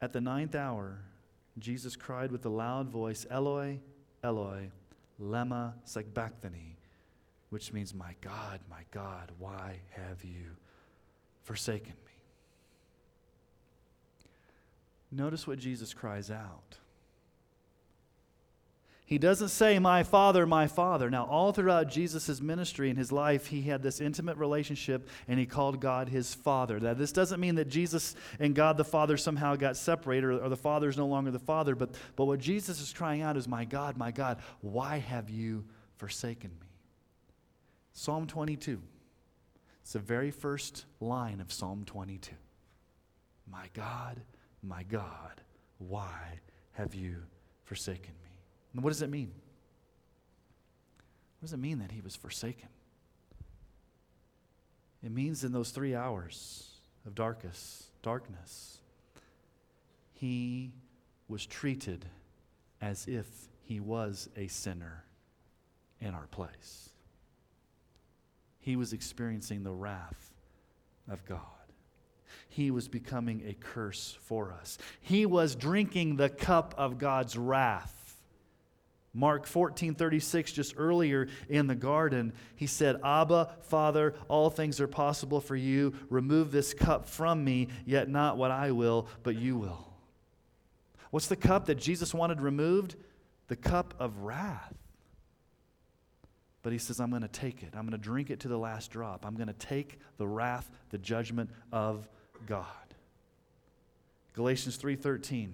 At 0.00 0.12
the 0.12 0.20
ninth 0.20 0.54
hour, 0.54 0.98
Jesus 1.58 1.96
cried 1.96 2.30
with 2.30 2.44
a 2.46 2.48
loud 2.48 2.88
voice, 2.88 3.26
Eloi, 3.30 3.80
Eloi, 4.22 4.70
Lema 5.20 5.74
Sabachthani, 5.84 6.76
which 7.50 7.72
means, 7.72 7.94
My 7.94 8.14
God, 8.20 8.60
my 8.70 8.82
God, 8.92 9.32
why 9.38 9.80
have 9.90 10.24
you 10.24 10.56
forsaken 11.48 11.94
me? 12.04 12.12
Notice 15.10 15.46
what 15.46 15.58
Jesus 15.58 15.94
cries 15.94 16.30
out. 16.30 16.76
He 19.06 19.16
doesn't 19.16 19.48
say, 19.48 19.78
My 19.78 20.02
Father, 20.02 20.44
my 20.44 20.66
Father. 20.66 21.08
Now, 21.08 21.24
all 21.24 21.52
throughout 21.52 21.88
Jesus' 21.88 22.42
ministry 22.42 22.90
and 22.90 22.98
his 22.98 23.10
life, 23.10 23.46
he 23.46 23.62
had 23.62 23.82
this 23.82 24.02
intimate 24.02 24.36
relationship 24.36 25.08
and 25.26 25.40
he 25.40 25.46
called 25.46 25.80
God 25.80 26.10
his 26.10 26.34
Father. 26.34 26.78
Now, 26.78 26.92
this 26.92 27.12
doesn't 27.12 27.40
mean 27.40 27.54
that 27.54 27.70
Jesus 27.70 28.14
and 28.38 28.54
God 28.54 28.76
the 28.76 28.84
Father 28.84 29.16
somehow 29.16 29.56
got 29.56 29.78
separated 29.78 30.24
or, 30.26 30.44
or 30.44 30.50
the 30.50 30.56
Father 30.58 30.90
is 30.90 30.98
no 30.98 31.06
longer 31.06 31.30
the 31.30 31.38
Father, 31.38 31.74
but, 31.74 31.94
but 32.14 32.26
what 32.26 32.40
Jesus 32.40 32.78
is 32.82 32.92
crying 32.92 33.22
out 33.22 33.38
is, 33.38 33.48
My 33.48 33.64
God, 33.64 33.96
my 33.96 34.10
God, 34.10 34.36
why 34.60 34.98
have 34.98 35.30
you 35.30 35.64
forsaken 35.96 36.50
me? 36.60 36.66
Psalm 37.94 38.26
22. 38.26 38.82
It's 39.88 39.94
the 39.94 40.00
very 40.00 40.30
first 40.30 40.84
line 41.00 41.40
of 41.40 41.50
Psalm 41.50 41.84
22. 41.86 42.34
My 43.50 43.70
God, 43.72 44.20
my 44.62 44.82
God, 44.82 45.40
why 45.78 46.40
have 46.72 46.94
you 46.94 47.22
forsaken 47.64 48.12
me? 48.22 48.30
And 48.74 48.84
what 48.84 48.90
does 48.90 49.00
it 49.00 49.08
mean? 49.08 49.32
What 51.38 51.46
does 51.46 51.54
it 51.54 51.58
mean 51.58 51.78
that 51.78 51.90
he 51.90 52.02
was 52.02 52.14
forsaken? 52.14 52.68
It 55.02 55.10
means 55.10 55.42
in 55.42 55.52
those 55.52 55.70
three 55.70 55.94
hours 55.94 56.68
of 57.06 57.14
darkest, 57.14 57.86
darkness, 58.02 58.80
he 60.12 60.70
was 61.28 61.46
treated 61.46 62.04
as 62.82 63.08
if 63.08 63.26
he 63.62 63.80
was 63.80 64.28
a 64.36 64.48
sinner 64.48 65.06
in 65.98 66.12
our 66.12 66.26
place. 66.26 66.90
He 68.68 68.76
was 68.76 68.92
experiencing 68.92 69.62
the 69.62 69.72
wrath 69.72 70.30
of 71.10 71.24
God. 71.24 71.40
He 72.50 72.70
was 72.70 72.86
becoming 72.86 73.42
a 73.46 73.54
curse 73.54 74.18
for 74.20 74.52
us. 74.52 74.76
He 75.00 75.24
was 75.24 75.54
drinking 75.54 76.16
the 76.16 76.28
cup 76.28 76.74
of 76.76 76.98
God's 76.98 77.36
wrath 77.38 77.98
Mark 79.14 79.46
14, 79.46 79.94
36, 79.94 80.52
just 80.52 80.74
earlier 80.76 81.26
in 81.48 81.66
the 81.66 81.74
garden, 81.74 82.32
he 82.56 82.66
said, 82.66 83.00
Abba, 83.02 83.50
Father, 83.62 84.14
all 84.28 84.50
things 84.50 84.80
are 84.80 84.86
possible 84.86 85.40
for 85.40 85.56
you. 85.56 85.94
Remove 86.10 86.52
this 86.52 86.72
cup 86.74 87.08
from 87.08 87.42
me, 87.42 87.66
yet 87.84 88.08
not 88.08 88.36
what 88.36 88.52
I 88.52 88.70
will, 88.70 89.08
but 89.24 89.34
you 89.34 89.56
will. 89.56 89.92
What's 91.10 91.26
the 91.26 91.36
cup 91.36 91.66
that 91.66 91.76
Jesus 91.76 92.14
wanted 92.14 92.40
removed? 92.40 92.94
The 93.48 93.56
cup 93.56 93.94
of 93.98 94.18
wrath. 94.18 94.74
But 96.68 96.74
he 96.74 96.78
says, 96.78 97.00
I'm 97.00 97.08
going 97.08 97.22
to 97.22 97.28
take 97.28 97.62
it. 97.62 97.70
I'm 97.72 97.86
going 97.86 97.92
to 97.92 97.96
drink 97.96 98.28
it 98.28 98.40
to 98.40 98.48
the 98.48 98.58
last 98.58 98.90
drop. 98.90 99.24
I'm 99.24 99.36
going 99.36 99.46
to 99.46 99.54
take 99.54 99.98
the 100.18 100.28
wrath, 100.28 100.70
the 100.90 100.98
judgment 100.98 101.48
of 101.72 102.06
God. 102.46 102.66
Galatians 104.34 104.76
3:13 104.76 105.52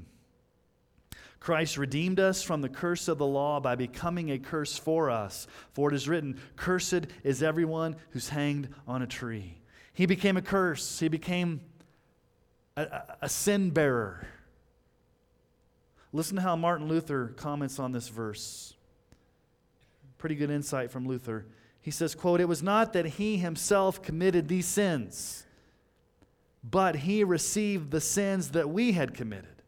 Christ 1.39 1.79
redeemed 1.79 2.19
us 2.19 2.43
from 2.43 2.63
the 2.63 2.69
curse 2.69 3.07
of 3.07 3.19
the 3.19 3.27
law 3.27 3.61
by 3.61 3.77
becoming 3.77 4.33
a 4.33 4.41
curse 4.41 4.77
for 4.77 5.09
us. 5.09 5.47
For 5.73 5.89
it 5.89 5.95
is 5.95 6.09
written, 6.09 6.41
Cursed 6.57 7.07
is 7.23 7.45
everyone 7.45 7.95
who's 8.11 8.31
hanged 8.31 8.71
on 8.89 9.01
a 9.01 9.07
tree. 9.07 9.59
He 9.93 10.07
became 10.07 10.37
a 10.37 10.43
curse, 10.43 10.99
he 10.99 11.07
became 11.07 11.61
a, 12.77 12.83
a, 12.83 13.17
a 13.23 13.29
sin 13.29 13.71
bearer. 13.71 14.27
Listen 16.13 16.35
to 16.39 16.43
how 16.43 16.57
Martin 16.57 16.89
Luther 16.89 17.29
comments 17.37 17.79
on 17.79 17.93
this 17.93 18.09
verse. 18.09 18.75
Pretty 20.25 20.37
good 20.37 20.51
insight 20.51 20.91
from 20.91 21.07
Luther. 21.07 21.45
He 21.83 21.91
says, 21.91 22.15
quote, 22.15 22.41
It 22.41 22.49
was 22.49 22.63
not 22.63 22.95
that 22.95 23.05
he 23.05 23.37
himself 23.37 24.01
committed 24.01 24.49
these 24.49 24.65
sins, 24.65 25.45
but 26.63 26.97
he 26.97 27.23
received 27.23 27.91
the 27.91 28.01
sins 28.01 28.53
that 28.53 28.71
we 28.71 28.93
had 28.93 29.13
committed. 29.13 29.61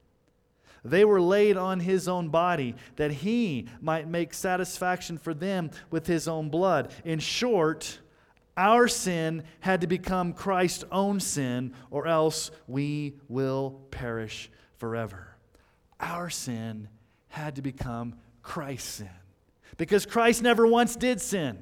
They 0.83 1.05
were 1.05 1.21
laid 1.21 1.59
on 1.59 1.81
his 1.81 2.09
own 2.09 2.31
body 2.31 2.75
that 2.97 3.11
he 3.11 3.69
might 3.83 4.09
make 4.09 4.33
satisfaction 4.33 5.19
for 5.19 5.35
them 5.35 5.73
with 5.91 6.07
his 6.07 6.27
own 6.27 6.49
blood. 6.49 6.91
In 7.05 7.19
short, 7.19 7.99
our 8.57 8.89
sin 8.89 9.43
had 9.61 9.83
to 9.83 9.87
become 9.87 10.33
Christ's 10.33 10.85
own 10.91 11.21
sin, 11.21 11.75
or 11.91 12.07
else 12.07 12.51
we 12.67 13.19
will 13.29 13.83
perish 13.91 14.51
forever. 14.79 15.37
Our 16.01 16.31
sin 16.31 16.89
had 17.29 17.57
to 17.57 17.61
become 17.61 18.15
Christ's 18.41 18.89
sin 18.89 19.11
because 19.77 20.07
Christ 20.07 20.43
never 20.43 20.67
once 20.67 20.97
did 20.97 21.21
sin. 21.21 21.59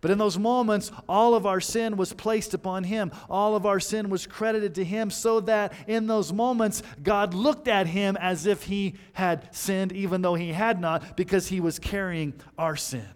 But 0.00 0.10
in 0.10 0.18
those 0.18 0.38
moments, 0.38 0.92
all 1.08 1.34
of 1.34 1.46
our 1.46 1.60
sin 1.60 1.96
was 1.96 2.12
placed 2.12 2.54
upon 2.54 2.84
him. 2.84 3.10
All 3.30 3.56
of 3.56 3.64
our 3.64 3.80
sin 3.80 4.10
was 4.10 4.26
credited 4.26 4.74
to 4.76 4.84
him, 4.84 5.10
so 5.10 5.40
that 5.40 5.72
in 5.88 6.06
those 6.06 6.32
moments, 6.32 6.82
God 7.02 7.34
looked 7.34 7.66
at 7.66 7.86
him 7.86 8.16
as 8.18 8.46
if 8.46 8.64
he 8.64 8.94
had 9.14 9.54
sinned, 9.54 9.92
even 9.92 10.22
though 10.22 10.34
he 10.34 10.52
had 10.52 10.80
not, 10.80 11.16
because 11.16 11.48
he 11.48 11.60
was 11.60 11.78
carrying 11.78 12.34
our 12.58 12.76
sin. 12.76 13.08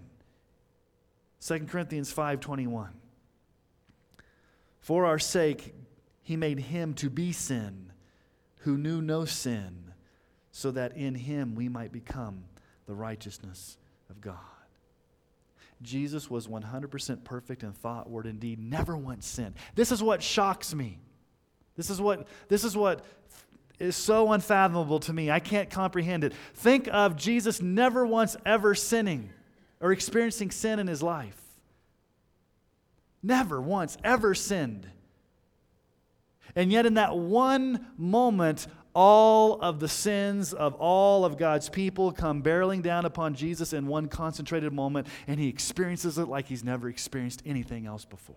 2 1.40 1.68
Corinthians 1.68 2.12
5:21. 2.12 2.88
For 4.80 5.04
our 5.04 5.18
sake, 5.18 5.74
he 6.22 6.37
made 6.37 6.59
him 6.59 6.94
to 6.94 7.11
be 7.11 7.33
sin, 7.33 7.92
who 8.59 8.78
knew 8.78 9.02
no 9.02 9.26
sin, 9.26 9.92
so 10.50 10.70
that 10.70 10.96
in 10.96 11.14
him 11.14 11.54
we 11.54 11.68
might 11.68 11.92
become 11.92 12.44
the 12.90 12.96
righteousness 12.96 13.79
of 14.11 14.20
God. 14.20 14.35
Jesus 15.81 16.29
was 16.29 16.48
100% 16.48 17.22
perfect 17.22 17.62
in 17.62 17.72
thought, 17.72 18.11
word, 18.11 18.26
and 18.26 18.40
deed, 18.40 18.59
never 18.59 18.96
once 18.96 19.29
sinned. 19.29 19.55
This 19.76 19.92
is 19.92 20.03
what 20.03 20.24
shocks 20.24 20.74
me. 20.74 20.98
This 21.76 21.88
is 21.88 22.00
what, 22.00 22.26
this 22.48 22.64
is 22.64 22.76
what 22.76 23.05
is 23.79 23.94
so 23.94 24.33
unfathomable 24.33 24.98
to 24.98 25.12
me. 25.12 25.31
I 25.31 25.38
can't 25.38 25.70
comprehend 25.70 26.24
it. 26.24 26.35
Think 26.55 26.88
of 26.92 27.14
Jesus 27.14 27.62
never 27.62 28.05
once 28.05 28.37
ever 28.44 28.74
sinning 28.74 29.31
or 29.81 29.92
experiencing 29.92 30.50
sin 30.50 30.81
in 30.81 30.88
his 30.88 31.00
life. 31.00 31.40
Never 33.22 33.61
once 33.61 33.96
ever 34.03 34.35
sinned. 34.35 34.88
And 36.57 36.72
yet, 36.72 36.87
in 36.87 36.94
that 36.94 37.16
one 37.16 37.87
moment, 37.96 38.66
all 38.94 39.61
of 39.61 39.81
the 39.81 39.88
sins 39.88 40.53
of 40.53 40.74
all 40.74 41.24
of 41.24 41.38
God's 41.38 41.68
people 41.68 42.12
come 42.12 42.42
barreling 42.42 42.83
down 42.83 43.05
upon 43.05 43.35
Jesus 43.35 43.72
in 43.72 43.87
one 43.87 44.09
concentrated 44.09 44.72
moment, 44.72 45.07
and 45.26 45.38
he 45.38 45.48
experiences 45.48 46.18
it 46.18 46.26
like 46.29 46.46
he's 46.46 46.64
never 46.64 46.88
experienced 46.88 47.42
anything 47.46 47.87
else 47.87 48.05
before. 48.05 48.37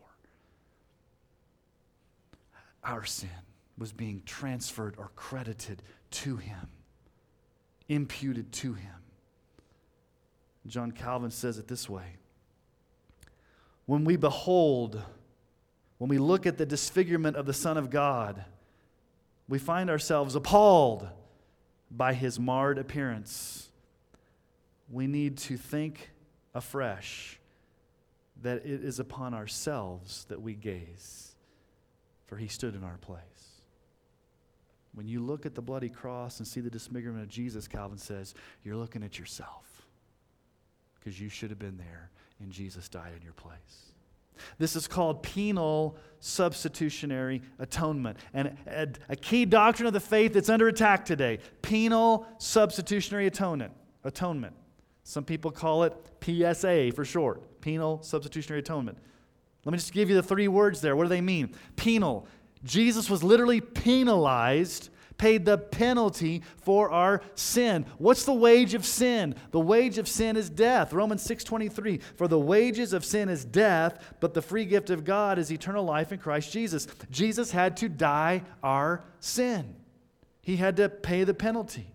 Our 2.83 3.05
sin 3.05 3.29
was 3.77 3.91
being 3.91 4.21
transferred 4.25 4.95
or 4.97 5.11
credited 5.15 5.81
to 6.11 6.37
him, 6.37 6.69
imputed 7.87 8.51
to 8.51 8.73
him. 8.73 8.95
John 10.67 10.91
Calvin 10.91 11.31
says 11.31 11.57
it 11.57 11.67
this 11.67 11.89
way 11.89 12.17
When 13.85 14.05
we 14.05 14.15
behold, 14.15 15.01
when 15.97 16.09
we 16.09 16.17
look 16.17 16.45
at 16.45 16.57
the 16.57 16.65
disfigurement 16.65 17.35
of 17.35 17.45
the 17.45 17.53
Son 17.53 17.77
of 17.77 17.89
God, 17.89 18.45
we 19.47 19.59
find 19.59 19.89
ourselves 19.89 20.35
appalled 20.35 21.07
by 21.91 22.13
his 22.13 22.39
marred 22.39 22.77
appearance. 22.77 23.69
We 24.89 25.07
need 25.07 25.37
to 25.39 25.57
think 25.57 26.11
afresh 26.53 27.39
that 28.41 28.65
it 28.65 28.83
is 28.83 28.99
upon 28.99 29.33
ourselves 29.33 30.25
that 30.29 30.41
we 30.41 30.53
gaze, 30.53 31.35
for 32.25 32.37
he 32.37 32.47
stood 32.47 32.75
in 32.75 32.83
our 32.83 32.97
place. 32.97 33.21
When 34.93 35.07
you 35.07 35.21
look 35.21 35.45
at 35.45 35.55
the 35.55 35.61
bloody 35.61 35.89
cross 35.89 36.39
and 36.39 36.47
see 36.47 36.59
the 36.61 36.69
disfigurement 36.69 37.23
of 37.23 37.29
Jesus, 37.29 37.67
Calvin 37.67 37.97
says, 37.97 38.35
you're 38.63 38.75
looking 38.75 39.03
at 39.03 39.17
yourself 39.17 39.87
because 40.99 41.19
you 41.19 41.29
should 41.29 41.49
have 41.49 41.59
been 41.59 41.77
there 41.77 42.11
and 42.39 42.51
Jesus 42.51 42.89
died 42.89 43.13
in 43.15 43.23
your 43.23 43.33
place. 43.33 43.92
This 44.57 44.75
is 44.75 44.87
called 44.87 45.23
penal 45.23 45.97
substitutionary 46.19 47.41
atonement. 47.59 48.17
And 48.33 48.55
a, 48.67 48.87
a, 49.09 49.15
key 49.15 49.45
doctrine 49.45 49.87
of 49.87 49.93
the 49.93 49.99
faith 49.99 50.33
that's 50.33 50.49
under 50.49 50.67
attack 50.67 51.05
today 51.05 51.39
penal 51.61 52.25
substitutionary 52.37 53.27
atonement. 53.27 53.73
atonement. 54.03 54.55
Some 55.03 55.25
people 55.25 55.51
call 55.51 55.83
it 55.83 55.93
PSA 56.21 56.91
for 56.95 57.03
short 57.03 57.61
penal 57.61 58.01
substitutionary 58.01 58.59
atonement. 58.59 58.97
Let 59.65 59.71
me 59.71 59.77
just 59.77 59.93
give 59.93 60.09
you 60.09 60.15
the 60.15 60.23
three 60.23 60.47
words 60.47 60.81
there. 60.81 60.95
What 60.95 61.03
do 61.03 61.09
they 61.09 61.21
mean? 61.21 61.53
Penal. 61.75 62.27
Jesus 62.63 63.09
was 63.09 63.23
literally 63.23 63.61
penalized 63.61 64.89
paid 65.17 65.45
the 65.45 65.57
penalty 65.57 66.41
for 66.61 66.89
our 66.89 67.21
sin. 67.35 67.85
What's 67.97 68.25
the 68.25 68.33
wage 68.33 68.73
of 68.73 68.85
sin? 68.85 69.35
The 69.51 69.59
wage 69.59 69.97
of 69.97 70.07
sin 70.07 70.35
is 70.35 70.49
death. 70.49 70.93
Romans 70.93 71.23
6:23. 71.23 71.99
For 72.15 72.27
the 72.27 72.39
wages 72.39 72.93
of 72.93 73.05
sin 73.05 73.29
is 73.29 73.45
death, 73.45 74.15
but 74.19 74.33
the 74.33 74.41
free 74.41 74.65
gift 74.65 74.89
of 74.89 75.03
God 75.03 75.39
is 75.39 75.51
eternal 75.51 75.85
life 75.85 76.11
in 76.11 76.19
Christ 76.19 76.51
Jesus. 76.51 76.87
Jesus 77.09 77.51
had 77.51 77.77
to 77.77 77.89
die 77.89 78.43
our 78.61 79.03
sin. 79.19 79.75
He 80.41 80.57
had 80.57 80.75
to 80.77 80.89
pay 80.89 81.23
the 81.23 81.33
penalty. 81.33 81.87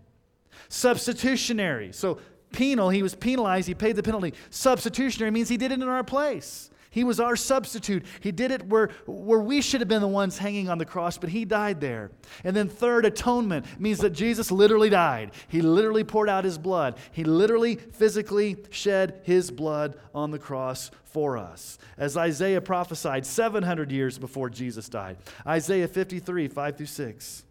Substitutionary. 0.69 1.91
So 1.91 2.19
penal, 2.51 2.89
he 2.89 3.03
was 3.03 3.15
penalized, 3.15 3.67
he 3.67 3.75
paid 3.75 3.95
the 3.95 4.03
penalty. 4.03 4.33
Substitutionary 4.49 5.31
means 5.31 5.49
he 5.49 5.57
did 5.57 5.71
it 5.71 5.81
in 5.81 5.87
our 5.87 6.03
place. 6.03 6.69
He 6.89 7.03
was 7.03 7.19
our 7.19 7.35
substitute. 7.35 8.05
He 8.19 8.31
did 8.31 8.51
it 8.51 8.67
where, 8.67 8.89
where 9.05 9.39
we 9.39 9.61
should 9.61 9.81
have 9.81 9.87
been 9.87 10.01
the 10.01 10.07
ones 10.07 10.37
hanging 10.37 10.69
on 10.69 10.77
the 10.77 10.85
cross, 10.85 11.17
but 11.17 11.29
He 11.29 11.45
died 11.45 11.79
there. 11.79 12.11
And 12.43 12.55
then, 12.55 12.67
third, 12.67 13.05
atonement 13.05 13.65
means 13.79 13.99
that 13.99 14.11
Jesus 14.11 14.51
literally 14.51 14.89
died. 14.89 15.31
He 15.47 15.61
literally 15.61 16.03
poured 16.03 16.29
out 16.29 16.43
His 16.43 16.57
blood. 16.57 16.97
He 17.11 17.23
literally, 17.23 17.75
physically 17.75 18.57
shed 18.71 19.21
His 19.23 19.51
blood 19.51 19.97
on 20.13 20.31
the 20.31 20.39
cross 20.39 20.89
for 21.03 21.37
us. 21.37 21.77
As 21.97 22.17
Isaiah 22.17 22.61
prophesied 22.61 23.25
700 23.25 23.91
years 23.91 24.17
before 24.17 24.49
Jesus 24.49 24.89
died. 24.89 25.17
Isaiah 25.45 25.87
53, 25.87 26.47
5 26.47 26.77
through 26.77 26.85
6. 26.85 27.43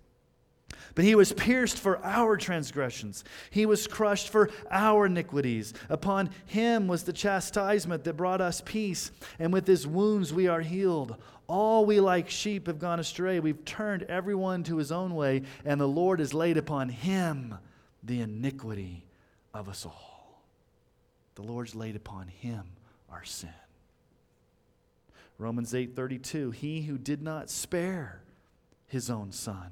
But 0.99 1.05
he 1.05 1.15
was 1.15 1.33
pierced 1.33 1.79
for 1.79 2.05
our 2.05 2.37
transgressions, 2.37 3.23
he 3.51 3.67
was 3.67 3.87
crushed 3.87 4.31
for 4.31 4.51
our 4.69 5.07
iniquities. 5.07 5.73
Upon 5.89 6.31
him 6.45 6.89
was 6.89 7.05
the 7.05 7.13
chastisement 7.13 8.03
that 8.03 8.17
brought 8.17 8.41
us 8.41 8.65
peace, 8.65 9.13
and 9.39 9.53
with 9.53 9.65
his 9.65 9.87
wounds 9.87 10.35
we 10.35 10.49
are 10.49 10.61
healed. 10.61 11.15
All 11.47 11.87
we 11.87 12.01
like 12.01 12.29
sheep 12.29 12.67
have 12.67 12.81
gone 12.81 12.99
astray. 12.99 13.39
We've 13.39 13.65
turned 13.65 14.03
everyone 14.09 14.65
to 14.65 14.79
his 14.79 14.91
own 14.91 15.15
way, 15.15 15.43
and 15.65 15.81
the 15.81 15.87
Lord 15.87 16.19
has 16.19 16.35
laid 16.35 16.57
upon 16.57 16.89
him 16.89 17.55
the 18.03 18.21
iniquity 18.21 19.07
of 19.55 19.69
us 19.69 19.87
all. 19.87 20.43
The 21.37 21.43
Lord's 21.43 21.77
laid 21.77 21.95
upon 21.95 22.27
him 22.27 22.65
our 23.09 23.23
sin. 23.23 23.55
Romans 25.39 25.73
8:32 25.75 26.51
He 26.55 26.83
who 26.83 26.99
did 26.99 27.23
not 27.23 27.51
spare 27.51 28.21
his 28.89 29.09
own 29.09 29.31
son 29.31 29.71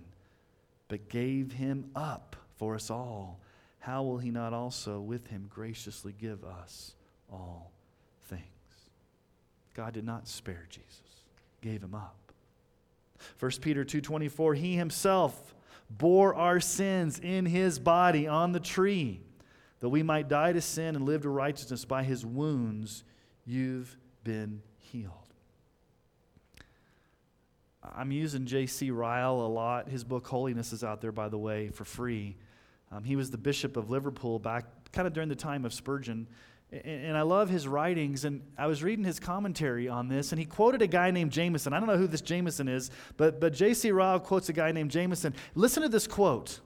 but 0.88 1.08
gave 1.08 1.52
him 1.52 1.90
up 1.94 2.36
for 2.56 2.74
us 2.74 2.90
all, 2.90 3.40
how 3.78 4.02
will 4.02 4.18
he 4.18 4.30
not 4.30 4.52
also 4.52 5.00
with 5.00 5.26
him 5.28 5.46
graciously 5.48 6.12
give 6.12 6.44
us 6.44 6.94
all 7.30 7.72
things? 8.28 8.42
God 9.74 9.94
did 9.94 10.04
not 10.04 10.26
spare 10.26 10.66
Jesus, 10.68 11.24
gave 11.60 11.82
him 11.82 11.94
up. 11.94 12.32
1 13.38 13.50
Peter 13.60 13.84
2:24 13.84 14.56
He 14.56 14.76
himself 14.76 15.54
bore 15.88 16.34
our 16.34 16.60
sins 16.60 17.18
in 17.18 17.46
his 17.46 17.78
body 17.78 18.26
on 18.26 18.52
the 18.52 18.60
tree 18.60 19.20
that 19.80 19.88
we 19.88 20.02
might 20.02 20.28
die 20.28 20.52
to 20.52 20.60
sin 20.60 20.96
and 20.96 21.04
live 21.04 21.22
to 21.22 21.28
righteousness 21.28 21.84
by 21.84 22.02
his 22.02 22.24
wounds 22.24 23.04
you've 23.44 23.96
been 24.24 24.62
healed. 24.78 25.25
I'm 27.94 28.10
using 28.10 28.46
J.C. 28.46 28.90
Ryle 28.90 29.40
a 29.40 29.48
lot. 29.48 29.88
His 29.88 30.04
book 30.04 30.26
Holiness 30.26 30.72
is 30.72 30.82
out 30.82 31.00
there, 31.00 31.12
by 31.12 31.28
the 31.28 31.38
way, 31.38 31.68
for 31.68 31.84
free. 31.84 32.36
Um, 32.90 33.04
he 33.04 33.16
was 33.16 33.30
the 33.30 33.38
bishop 33.38 33.76
of 33.76 33.90
Liverpool 33.90 34.38
back 34.38 34.64
kind 34.92 35.06
of 35.06 35.12
during 35.12 35.28
the 35.28 35.36
time 35.36 35.64
of 35.64 35.72
Spurgeon. 35.72 36.26
And, 36.72 36.84
and 36.84 37.16
I 37.16 37.22
love 37.22 37.48
his 37.48 37.68
writings. 37.68 38.24
And 38.24 38.42
I 38.56 38.66
was 38.66 38.82
reading 38.82 39.04
his 39.04 39.20
commentary 39.20 39.88
on 39.88 40.08
this, 40.08 40.32
and 40.32 40.38
he 40.38 40.44
quoted 40.44 40.82
a 40.82 40.86
guy 40.86 41.10
named 41.10 41.32
Jameson. 41.32 41.72
I 41.72 41.78
don't 41.78 41.88
know 41.88 41.98
who 41.98 42.06
this 42.06 42.20
Jameson 42.20 42.68
is, 42.68 42.90
but, 43.16 43.40
but 43.40 43.52
J.C. 43.52 43.90
Ryle 43.90 44.20
quotes 44.20 44.48
a 44.48 44.52
guy 44.52 44.72
named 44.72 44.90
Jameson. 44.90 45.34
Listen 45.54 45.82
to 45.82 45.88
this 45.88 46.06
quote 46.06 46.60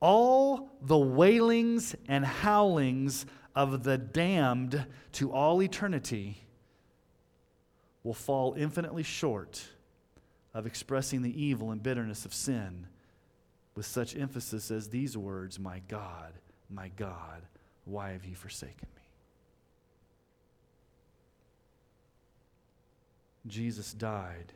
All 0.00 0.70
the 0.82 0.98
wailings 0.98 1.94
and 2.08 2.24
howlings 2.24 3.26
of 3.54 3.84
the 3.84 3.98
damned 3.98 4.86
to 5.12 5.32
all 5.32 5.62
eternity 5.62 6.42
will 8.04 8.14
fall 8.14 8.54
infinitely 8.54 9.02
short 9.02 9.62
of 10.54 10.66
expressing 10.66 11.22
the 11.22 11.42
evil 11.42 11.70
and 11.70 11.82
bitterness 11.82 12.24
of 12.24 12.34
sin 12.34 12.86
with 13.74 13.86
such 13.86 14.16
emphasis 14.16 14.70
as 14.70 14.88
these 14.88 15.16
words 15.16 15.58
My 15.58 15.80
God, 15.88 16.32
my 16.68 16.88
God, 16.96 17.42
why 17.84 18.10
have 18.12 18.24
you 18.24 18.34
forsaken 18.34 18.88
me? 18.94 19.02
Jesus 23.46 23.92
died 23.92 24.52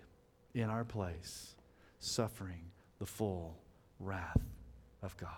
in 0.55 0.71
our 0.71 0.85
place, 0.85 1.55
suffering 1.99 2.71
the 2.99 3.07
full 3.07 3.57
wrath 3.99 4.43
of 5.03 5.17
God. 5.17 5.31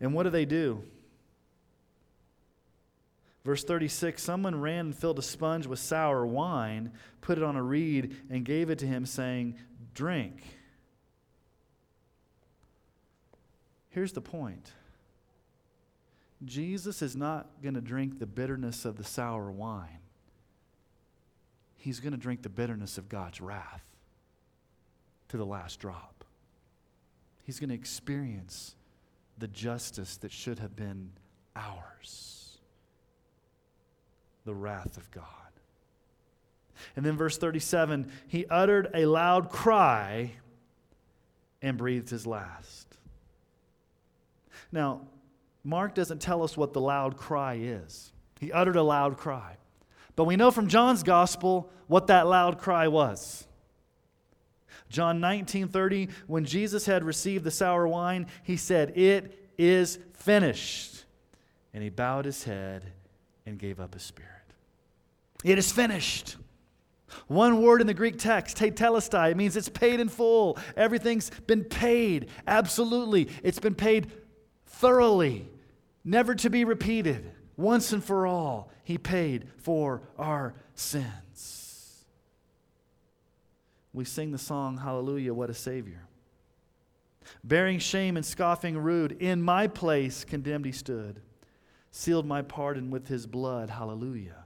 And 0.00 0.14
what 0.14 0.24
do 0.24 0.30
they 0.30 0.44
do? 0.44 0.82
Verse 3.46 3.62
36 3.62 4.20
Someone 4.20 4.60
ran 4.60 4.86
and 4.86 4.96
filled 4.96 5.20
a 5.20 5.22
sponge 5.22 5.68
with 5.68 5.78
sour 5.78 6.26
wine, 6.26 6.90
put 7.20 7.38
it 7.38 7.44
on 7.44 7.54
a 7.54 7.62
reed, 7.62 8.16
and 8.28 8.44
gave 8.44 8.70
it 8.70 8.80
to 8.80 8.86
him, 8.86 9.06
saying, 9.06 9.54
Drink. 9.94 10.42
Here's 13.88 14.12
the 14.12 14.20
point 14.20 14.72
Jesus 16.44 17.02
is 17.02 17.14
not 17.14 17.46
going 17.62 17.76
to 17.76 17.80
drink 17.80 18.18
the 18.18 18.26
bitterness 18.26 18.84
of 18.84 18.96
the 18.96 19.04
sour 19.04 19.52
wine, 19.52 20.00
he's 21.76 22.00
going 22.00 22.12
to 22.12 22.18
drink 22.18 22.42
the 22.42 22.48
bitterness 22.48 22.98
of 22.98 23.08
God's 23.08 23.40
wrath 23.40 23.84
to 25.28 25.36
the 25.36 25.46
last 25.46 25.78
drop. 25.78 26.24
He's 27.44 27.60
going 27.60 27.70
to 27.70 27.76
experience 27.76 28.74
the 29.38 29.46
justice 29.46 30.16
that 30.16 30.32
should 30.32 30.58
have 30.58 30.74
been 30.74 31.12
ours 31.54 32.45
the 34.46 34.54
wrath 34.54 34.96
of 34.96 35.10
God. 35.10 35.24
And 36.94 37.04
then, 37.04 37.16
verse 37.16 37.36
37 37.36 38.10
he 38.26 38.46
uttered 38.46 38.88
a 38.94 39.04
loud 39.04 39.50
cry 39.50 40.32
and 41.60 41.76
breathed 41.76 42.08
his 42.08 42.26
last. 42.26 42.86
Now, 44.72 45.02
Mark 45.64 45.94
doesn't 45.94 46.20
tell 46.20 46.42
us 46.42 46.56
what 46.56 46.72
the 46.72 46.80
loud 46.80 47.16
cry 47.16 47.54
is. 47.54 48.12
He 48.40 48.52
uttered 48.52 48.76
a 48.76 48.82
loud 48.82 49.16
cry. 49.16 49.56
But 50.14 50.24
we 50.24 50.36
know 50.36 50.50
from 50.50 50.68
John's 50.68 51.02
gospel 51.02 51.70
what 51.88 52.06
that 52.06 52.26
loud 52.26 52.58
cry 52.58 52.88
was. 52.88 53.46
John 54.88 55.20
19 55.20 55.68
30, 55.68 56.08
when 56.26 56.44
Jesus 56.44 56.86
had 56.86 57.02
received 57.04 57.44
the 57.44 57.50
sour 57.50 57.88
wine, 57.88 58.26
he 58.44 58.56
said, 58.56 58.96
It 58.96 59.50
is 59.58 59.98
finished. 60.14 61.04
And 61.74 61.82
he 61.82 61.90
bowed 61.90 62.24
his 62.24 62.44
head 62.44 62.84
and 63.44 63.58
gave 63.58 63.80
up 63.80 63.94
his 63.94 64.02
spirit. 64.02 64.35
It 65.46 65.58
is 65.58 65.70
finished. 65.70 66.36
One 67.28 67.62
word 67.62 67.80
in 67.80 67.86
the 67.86 67.94
Greek 67.94 68.18
text, 68.18 68.56
tetelestai, 68.56 69.30
it 69.30 69.36
means 69.36 69.56
it's 69.56 69.68
paid 69.68 70.00
in 70.00 70.08
full. 70.08 70.58
Everything's 70.76 71.30
been 71.46 71.62
paid. 71.62 72.30
Absolutely. 72.48 73.28
It's 73.44 73.60
been 73.60 73.76
paid 73.76 74.10
thoroughly, 74.66 75.48
never 76.04 76.34
to 76.34 76.50
be 76.50 76.64
repeated. 76.64 77.30
Once 77.56 77.92
and 77.92 78.02
for 78.02 78.26
all, 78.26 78.72
He 78.82 78.98
paid 78.98 79.46
for 79.58 80.02
our 80.18 80.56
sins. 80.74 82.04
We 83.92 84.04
sing 84.04 84.32
the 84.32 84.38
song, 84.38 84.78
Hallelujah, 84.78 85.32
what 85.32 85.48
a 85.48 85.54
Savior. 85.54 86.08
Bearing 87.44 87.78
shame 87.78 88.16
and 88.16 88.26
scoffing 88.26 88.76
rude, 88.76 89.12
in 89.12 89.42
my 89.42 89.68
place 89.68 90.24
condemned 90.24 90.66
He 90.66 90.72
stood, 90.72 91.20
sealed 91.92 92.26
my 92.26 92.42
pardon 92.42 92.90
with 92.90 93.06
His 93.06 93.28
blood. 93.28 93.70
Hallelujah. 93.70 94.45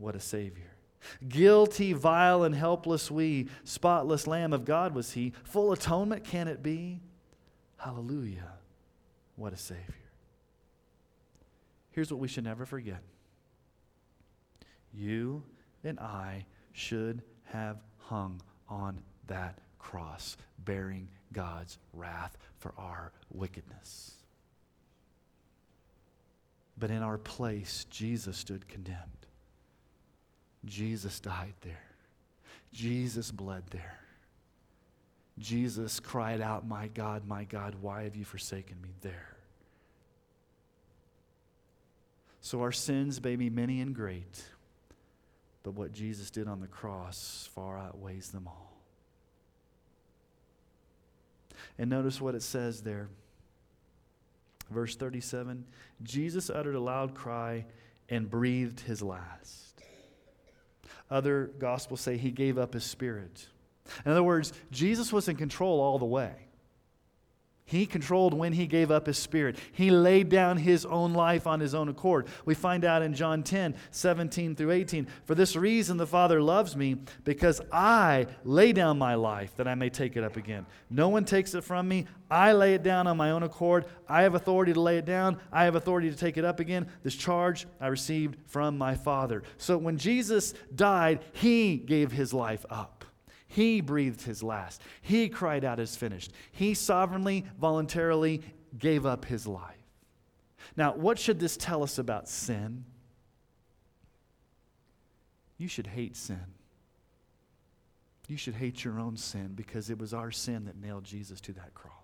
What 0.00 0.16
a 0.16 0.20
Savior. 0.20 0.64
Guilty, 1.28 1.92
vile, 1.92 2.42
and 2.42 2.54
helpless 2.54 3.10
we, 3.10 3.48
spotless 3.64 4.26
Lamb 4.26 4.52
of 4.52 4.64
God 4.64 4.94
was 4.94 5.12
He. 5.12 5.34
Full 5.44 5.72
atonement 5.72 6.24
can 6.24 6.48
it 6.48 6.62
be? 6.62 7.00
Hallelujah. 7.76 8.52
What 9.36 9.52
a 9.52 9.58
Savior. 9.58 9.84
Here's 11.92 12.10
what 12.10 12.18
we 12.18 12.28
should 12.28 12.44
never 12.44 12.66
forget 12.66 13.02
you 14.92 15.42
and 15.84 16.00
I 16.00 16.46
should 16.72 17.22
have 17.44 17.76
hung 17.98 18.40
on 18.68 18.98
that 19.28 19.58
cross, 19.78 20.36
bearing 20.64 21.08
God's 21.32 21.78
wrath 21.92 22.36
for 22.58 22.72
our 22.76 23.12
wickedness. 23.30 24.14
But 26.76 26.90
in 26.90 27.02
our 27.02 27.18
place, 27.18 27.86
Jesus 27.90 28.36
stood 28.36 28.66
condemned. 28.66 29.19
Jesus 30.64 31.20
died 31.20 31.54
there. 31.62 31.84
Jesus 32.72 33.30
bled 33.30 33.64
there. 33.70 33.98
Jesus 35.38 36.00
cried 36.00 36.40
out, 36.40 36.66
My 36.66 36.88
God, 36.88 37.26
my 37.26 37.44
God, 37.44 37.76
why 37.80 38.04
have 38.04 38.14
you 38.14 38.24
forsaken 38.24 38.76
me 38.82 38.90
there? 39.00 39.36
So 42.42 42.62
our 42.62 42.72
sins 42.72 43.22
may 43.22 43.36
be 43.36 43.50
many 43.50 43.80
and 43.80 43.94
great, 43.94 44.42
but 45.62 45.72
what 45.72 45.92
Jesus 45.92 46.30
did 46.30 46.48
on 46.48 46.60
the 46.60 46.66
cross 46.66 47.48
far 47.54 47.78
outweighs 47.78 48.30
them 48.30 48.46
all. 48.46 48.72
And 51.78 51.90
notice 51.90 52.20
what 52.20 52.34
it 52.34 52.42
says 52.42 52.82
there. 52.82 53.08
Verse 54.70 54.96
37 54.96 55.64
Jesus 56.02 56.48
uttered 56.50 56.74
a 56.74 56.80
loud 56.80 57.14
cry 57.14 57.66
and 58.08 58.30
breathed 58.30 58.80
his 58.80 59.02
last. 59.02 59.69
Other 61.10 61.50
gospels 61.58 62.00
say 62.00 62.16
he 62.16 62.30
gave 62.30 62.58
up 62.58 62.74
his 62.74 62.84
spirit. 62.84 63.48
In 64.04 64.12
other 64.12 64.22
words, 64.22 64.52
Jesus 64.70 65.12
was 65.12 65.28
in 65.28 65.36
control 65.36 65.80
all 65.80 65.98
the 65.98 66.04
way. 66.04 66.32
He 67.70 67.86
controlled 67.86 68.34
when 68.34 68.52
he 68.52 68.66
gave 68.66 68.90
up 68.90 69.06
his 69.06 69.16
spirit. 69.16 69.56
He 69.70 69.92
laid 69.92 70.28
down 70.28 70.56
his 70.56 70.84
own 70.84 71.12
life 71.12 71.46
on 71.46 71.60
his 71.60 71.72
own 71.72 71.88
accord. 71.88 72.26
We 72.44 72.56
find 72.56 72.84
out 72.84 73.00
in 73.00 73.14
John 73.14 73.44
10, 73.44 73.76
17 73.92 74.56
through 74.56 74.72
18. 74.72 75.06
For 75.24 75.36
this 75.36 75.54
reason, 75.54 75.96
the 75.96 76.04
Father 76.04 76.42
loves 76.42 76.74
me, 76.74 76.96
because 77.22 77.60
I 77.70 78.26
lay 78.42 78.72
down 78.72 78.98
my 78.98 79.14
life 79.14 79.54
that 79.56 79.68
I 79.68 79.76
may 79.76 79.88
take 79.88 80.16
it 80.16 80.24
up 80.24 80.36
again. 80.36 80.66
No 80.90 81.10
one 81.10 81.24
takes 81.24 81.54
it 81.54 81.62
from 81.62 81.86
me. 81.86 82.06
I 82.28 82.54
lay 82.54 82.74
it 82.74 82.82
down 82.82 83.06
on 83.06 83.16
my 83.16 83.30
own 83.30 83.44
accord. 83.44 83.84
I 84.08 84.22
have 84.22 84.34
authority 84.34 84.72
to 84.72 84.80
lay 84.80 84.98
it 84.98 85.04
down, 85.04 85.38
I 85.52 85.62
have 85.62 85.76
authority 85.76 86.10
to 86.10 86.16
take 86.16 86.38
it 86.38 86.44
up 86.44 86.58
again. 86.58 86.88
This 87.04 87.14
charge 87.14 87.68
I 87.80 87.86
received 87.86 88.36
from 88.48 88.78
my 88.78 88.96
Father. 88.96 89.44
So 89.58 89.78
when 89.78 89.96
Jesus 89.96 90.54
died, 90.74 91.20
he 91.34 91.76
gave 91.76 92.10
his 92.10 92.34
life 92.34 92.66
up. 92.68 92.99
He 93.50 93.80
breathed 93.80 94.22
his 94.22 94.44
last. 94.44 94.80
He 95.02 95.28
cried 95.28 95.64
out, 95.64 95.80
as 95.80 95.96
finished. 95.96 96.32
He 96.52 96.72
sovereignly, 96.72 97.44
voluntarily 97.60 98.42
gave 98.78 99.04
up 99.04 99.24
his 99.24 99.44
life. 99.44 99.74
Now, 100.76 100.94
what 100.94 101.18
should 101.18 101.40
this 101.40 101.56
tell 101.56 101.82
us 101.82 101.98
about 101.98 102.28
sin? 102.28 102.84
You 105.58 105.66
should 105.66 105.88
hate 105.88 106.16
sin. 106.16 106.44
You 108.28 108.36
should 108.36 108.54
hate 108.54 108.84
your 108.84 109.00
own 109.00 109.16
sin 109.16 109.54
because 109.56 109.90
it 109.90 109.98
was 109.98 110.14
our 110.14 110.30
sin 110.30 110.66
that 110.66 110.80
nailed 110.80 111.02
Jesus 111.02 111.40
to 111.40 111.52
that 111.54 111.74
cross. 111.74 111.94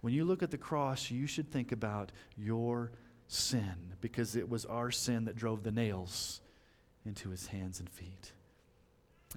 When 0.00 0.12
you 0.12 0.24
look 0.24 0.42
at 0.42 0.50
the 0.50 0.58
cross, 0.58 1.12
you 1.12 1.28
should 1.28 1.52
think 1.52 1.70
about 1.70 2.10
your 2.36 2.90
sin 3.28 3.94
because 4.00 4.34
it 4.34 4.48
was 4.48 4.64
our 4.64 4.90
sin 4.90 5.26
that 5.26 5.36
drove 5.36 5.62
the 5.62 5.70
nails 5.70 6.40
into 7.06 7.30
his 7.30 7.46
hands 7.46 7.78
and 7.78 7.88
feet. 7.88 8.32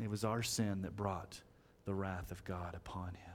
It 0.02 0.10
was 0.10 0.24
our 0.24 0.42
sin 0.42 0.82
that 0.82 0.96
brought 0.96 1.40
the 1.86 1.94
wrath 1.94 2.32
of 2.32 2.44
God 2.46 2.76
upon 2.76 3.10
him. 3.10 3.34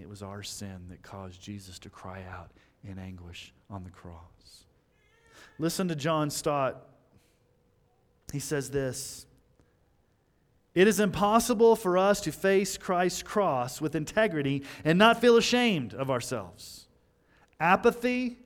It 0.00 0.08
was 0.08 0.22
our 0.22 0.42
sin 0.42 0.86
that 0.90 1.02
caused 1.02 1.40
Jesus 1.40 1.78
to 1.80 1.90
cry 1.90 2.22
out 2.30 2.50
in 2.84 2.98
anguish 2.98 3.52
on 3.70 3.84
the 3.84 3.90
cross. 3.90 4.64
Listen 5.58 5.88
to 5.88 5.96
John 5.96 6.30
Stott. 6.30 6.88
He 8.32 8.40
says 8.40 8.70
this 8.70 9.26
It 10.74 10.88
is 10.88 11.00
impossible 11.00 11.76
for 11.76 11.96
us 11.96 12.20
to 12.22 12.32
face 12.32 12.76
Christ's 12.76 13.22
cross 13.22 13.80
with 13.80 13.94
integrity 13.94 14.64
and 14.84 14.98
not 14.98 15.20
feel 15.20 15.36
ashamed 15.36 15.94
of 15.94 16.10
ourselves. 16.10 16.86
Apathy, 17.60 18.38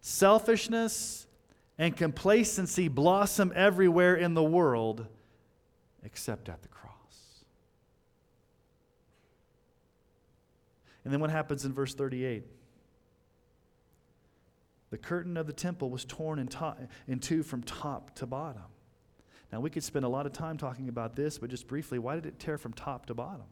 selfishness, 0.00 1.26
and 1.76 1.96
complacency 1.96 2.86
blossom 2.86 3.52
everywhere 3.56 4.14
in 4.14 4.34
the 4.34 4.44
world 4.44 5.08
except 6.04 6.48
at 6.48 6.62
the 6.62 6.68
cross. 6.68 6.94
And 11.04 11.12
then 11.12 11.20
what 11.20 11.30
happens 11.30 11.64
in 11.64 11.72
verse 11.72 11.94
38? 11.94 12.44
The 14.90 14.98
curtain 14.98 15.36
of 15.36 15.46
the 15.46 15.52
temple 15.52 15.90
was 15.90 16.04
torn 16.04 16.38
in, 16.38 16.48
to- 16.48 16.88
in 17.06 17.18
two 17.18 17.42
from 17.42 17.62
top 17.62 18.14
to 18.16 18.26
bottom. 18.26 18.62
Now, 19.52 19.60
we 19.60 19.70
could 19.70 19.84
spend 19.84 20.04
a 20.04 20.08
lot 20.08 20.26
of 20.26 20.32
time 20.32 20.56
talking 20.56 20.88
about 20.88 21.14
this, 21.14 21.38
but 21.38 21.50
just 21.50 21.68
briefly, 21.68 21.98
why 21.98 22.14
did 22.16 22.26
it 22.26 22.38
tear 22.38 22.58
from 22.58 22.72
top 22.72 23.06
to 23.06 23.14
bottom? 23.14 23.46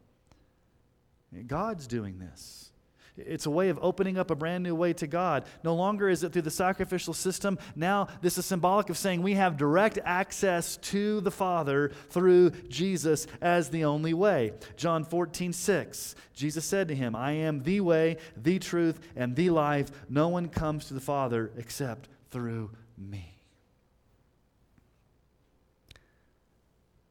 God's 1.47 1.87
doing 1.87 2.19
this. 2.19 2.72
It's 3.17 3.45
a 3.45 3.51
way 3.51 3.69
of 3.69 3.79
opening 3.83 4.17
up 4.17 4.31
a 4.31 4.35
brand 4.35 4.65
new 4.65 4.75
way 4.75 4.95
to 4.95 5.07
God. 5.07 5.45
No 5.63 5.75
longer 5.75 6.09
is 6.09 6.25
it 6.25 6.33
through 6.33 6.43
the 6.43 6.51
sacrificial 6.51 7.13
system. 7.13 7.59
Now, 7.77 8.09
this 8.23 8.39
is 8.39 8.47
symbolic 8.47 8.89
of 8.89 8.97
saying 8.97 9.23
we 9.23 9.35
have 9.35 9.59
direct 9.59 9.99
access 10.03 10.79
to 10.79 11.21
the 11.21 11.31
Father 11.31 11.93
through 12.09 12.51
Jesus 12.69 13.27
as 13.43 13.69
the 13.69 13.85
only 13.85 14.15
way. 14.15 14.53
John 14.77 15.05
14, 15.05 15.53
6. 15.53 16.15
Jesus 16.33 16.65
said 16.65 16.89
to 16.89 16.95
him, 16.95 17.15
I 17.15 17.33
am 17.33 17.63
the 17.63 17.81
way, 17.81 18.17
the 18.35 18.59
truth, 18.59 18.99
and 19.15 19.37
the 19.37 19.51
life. 19.51 19.91
No 20.09 20.29
one 20.29 20.49
comes 20.49 20.87
to 20.87 20.95
the 20.95 21.01
Father 21.01 21.51
except 21.59 22.09
through 22.31 22.71
me. 22.97 23.37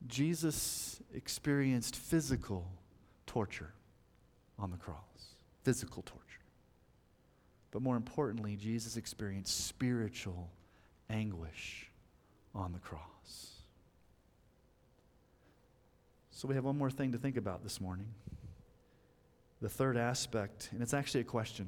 Jesus 0.07 0.99
experienced 1.13 1.95
physical 1.95 2.71
torture 3.27 3.73
on 4.57 4.71
the 4.71 4.77
cross 4.77 5.10
physical 5.63 6.03
torture. 6.03 6.25
But 7.71 7.81
more 7.81 7.95
importantly, 7.95 8.55
Jesus 8.55 8.97
experienced 8.97 9.65
spiritual 9.65 10.49
anguish 11.09 11.89
on 12.53 12.73
the 12.73 12.79
cross. 12.79 13.51
So 16.31 16.47
we 16.47 16.55
have 16.55 16.65
one 16.65 16.77
more 16.77 16.89
thing 16.89 17.11
to 17.11 17.17
think 17.17 17.37
about 17.37 17.63
this 17.63 17.79
morning. 17.79 18.07
The 19.61 19.69
third 19.69 19.95
aspect, 19.95 20.69
and 20.71 20.81
it's 20.81 20.93
actually 20.93 21.21
a 21.21 21.25
question. 21.25 21.67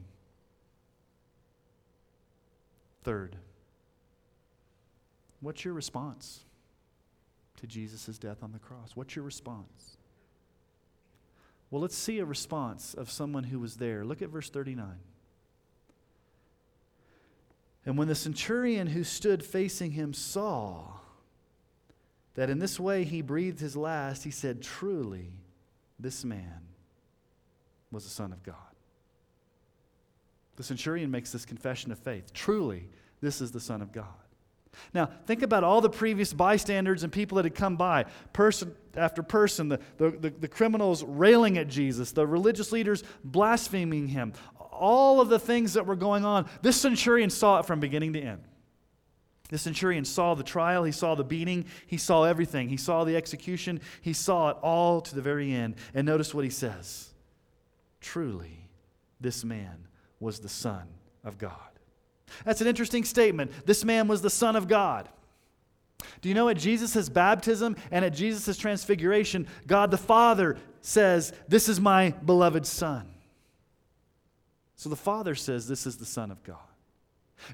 Third, 3.04 3.36
what's 5.42 5.64
your 5.64 5.74
response 5.74 6.40
to 7.58 7.68
Jesus' 7.68 8.18
death 8.18 8.42
on 8.42 8.52
the 8.52 8.60
cross? 8.60 8.92
What's 8.96 9.16
your 9.16 9.26
response? 9.26 9.98
Well, 11.74 11.82
let's 11.82 11.98
see 11.98 12.20
a 12.20 12.26
response 12.26 12.94
of 12.94 13.10
someone 13.10 13.46
who 13.46 13.58
was 13.58 13.78
there. 13.78 14.06
Look 14.06 14.22
at 14.22 14.30
verse 14.30 14.48
39. 14.48 14.94
And 17.84 17.98
when 17.98 18.08
the 18.08 18.14
centurion 18.14 18.86
who 18.86 19.04
stood 19.04 19.44
facing 19.44 19.90
him 19.90 20.14
saw 20.14 20.84
that 22.36 22.52
in 22.52 22.60
this 22.60 22.80
way 22.80 23.06
he 23.06 23.24
breathed 23.24 23.60
his 23.60 23.76
last, 23.76 24.24
he 24.24 24.30
said, 24.30 24.62
Truly, 24.62 25.32
this 25.98 26.24
man 26.24 26.62
was 27.90 28.04
the 28.04 28.12
Son 28.12 28.32
of 28.32 28.44
God. 28.44 28.56
The 30.58 30.64
centurion 30.64 31.10
makes 31.10 31.32
this 31.32 31.44
confession 31.44 31.92
of 31.92 31.98
faith. 31.98 32.36
Truly, 32.36 32.88
this 33.20 33.42
is 33.42 33.52
the 33.52 33.60
Son 33.60 33.82
of 33.82 33.92
God. 33.92 34.23
Now, 34.94 35.10
think 35.26 35.42
about 35.42 35.64
all 35.64 35.82
the 35.82 35.90
previous 35.90 36.34
bystanders 36.34 37.04
and 37.04 37.12
people 37.12 37.36
that 37.38 37.46
had 37.46 37.56
come 37.56 37.76
by, 37.76 38.06
person 38.32 38.76
after 38.96 39.24
person, 39.24 39.70
the, 39.70 39.80
the, 39.98 40.12
the, 40.12 40.30
the, 40.30 40.48
criminals 40.48 41.04
railing 41.04 41.58
at 41.58 41.68
Jesus, 41.68 42.12
the 42.12 42.28
religious 42.28 42.72
leaders 42.72 43.04
blaspheming 43.24 44.08
him, 44.08 44.34
all 44.72 45.20
of 45.20 45.30
the 45.30 45.40
things 45.40 45.74
that 45.74 45.86
were 45.86 45.96
going 45.96 46.26
on. 46.26 46.48
This 46.62 46.80
centurion 46.80 47.30
saw 47.30 47.60
it 47.60 47.66
from 47.66 47.80
beginning 47.80 48.14
to 48.14 48.22
end. 48.22 48.44
The 49.50 49.58
centurion 49.58 50.06
saw 50.06 50.36
the 50.36 50.44
trial, 50.44 50.84
he 50.84 50.92
saw 50.92 51.16
the 51.16 51.24
beating, 51.24 51.66
he 51.86 51.98
saw 51.98 52.24
everything. 52.24 52.70
He 52.70 52.78
saw 52.78 53.04
the 53.04 53.16
execution, 53.16 53.82
he 54.02 54.14
saw 54.14 54.50
it 54.50 54.58
all 54.62 55.02
to 55.02 55.16
the 55.16 55.22
very 55.22 55.52
end. 55.52 55.76
And 55.94 56.06
notice 56.06 56.34
what 56.34 56.44
he 56.44 56.50
says 56.50 57.12
Truly, 58.02 58.70
this 59.20 59.44
man 59.44 59.88
was 60.20 60.40
the 60.40 60.50
Son 60.50 60.88
of 61.24 61.38
God. 61.38 61.73
That's 62.46 62.62
an 62.62 62.68
interesting 62.68 63.04
statement. 63.04 63.52
This 63.66 63.84
man 63.84 64.08
was 64.08 64.22
the 64.22 64.30
Son 64.30 64.56
of 64.56 64.68
God. 64.68 65.10
Do 66.22 66.30
you 66.30 66.36
know 66.36 66.50
at 66.50 66.58
Jesus' 66.58 67.10
baptism 67.10 67.76
and 67.92 68.04
at 68.04 68.14
Jesus' 68.14 68.58
transfiguration, 68.58 69.48
God 69.68 69.92
the 69.92 69.98
Father 69.98 70.58
says, 70.82 71.34
This 71.48 71.70
is 71.70 71.80
my 71.80 72.12
beloved 72.12 72.66
Son. 72.66 73.10
So 74.76 74.90
the 74.90 74.96
Father 74.96 75.36
says, 75.36 75.68
This 75.68 75.86
is 75.86 75.98
the 75.98 76.06
Son 76.06 76.32
of 76.32 76.44
God. 76.44 76.58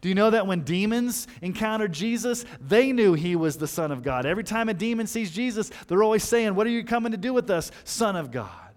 Do 0.01 0.09
you 0.09 0.15
know 0.15 0.29
that 0.29 0.45
when 0.45 0.61
demons 0.61 1.27
encountered 1.41 1.93
Jesus, 1.93 2.45
they 2.61 2.91
knew 2.91 3.13
he 3.13 3.35
was 3.35 3.57
the 3.57 3.67
Son 3.67 3.91
of 3.91 4.03
God? 4.03 4.25
Every 4.25 4.43
time 4.43 4.69
a 4.69 4.73
demon 4.73 5.07
sees 5.07 5.31
Jesus, 5.31 5.71
they're 5.87 6.03
always 6.03 6.23
saying, 6.23 6.55
What 6.55 6.67
are 6.67 6.71
you 6.71 6.83
coming 6.83 7.11
to 7.11 7.17
do 7.17 7.33
with 7.33 7.49
us, 7.49 7.71
Son 7.83 8.15
of 8.15 8.31
God? 8.31 8.68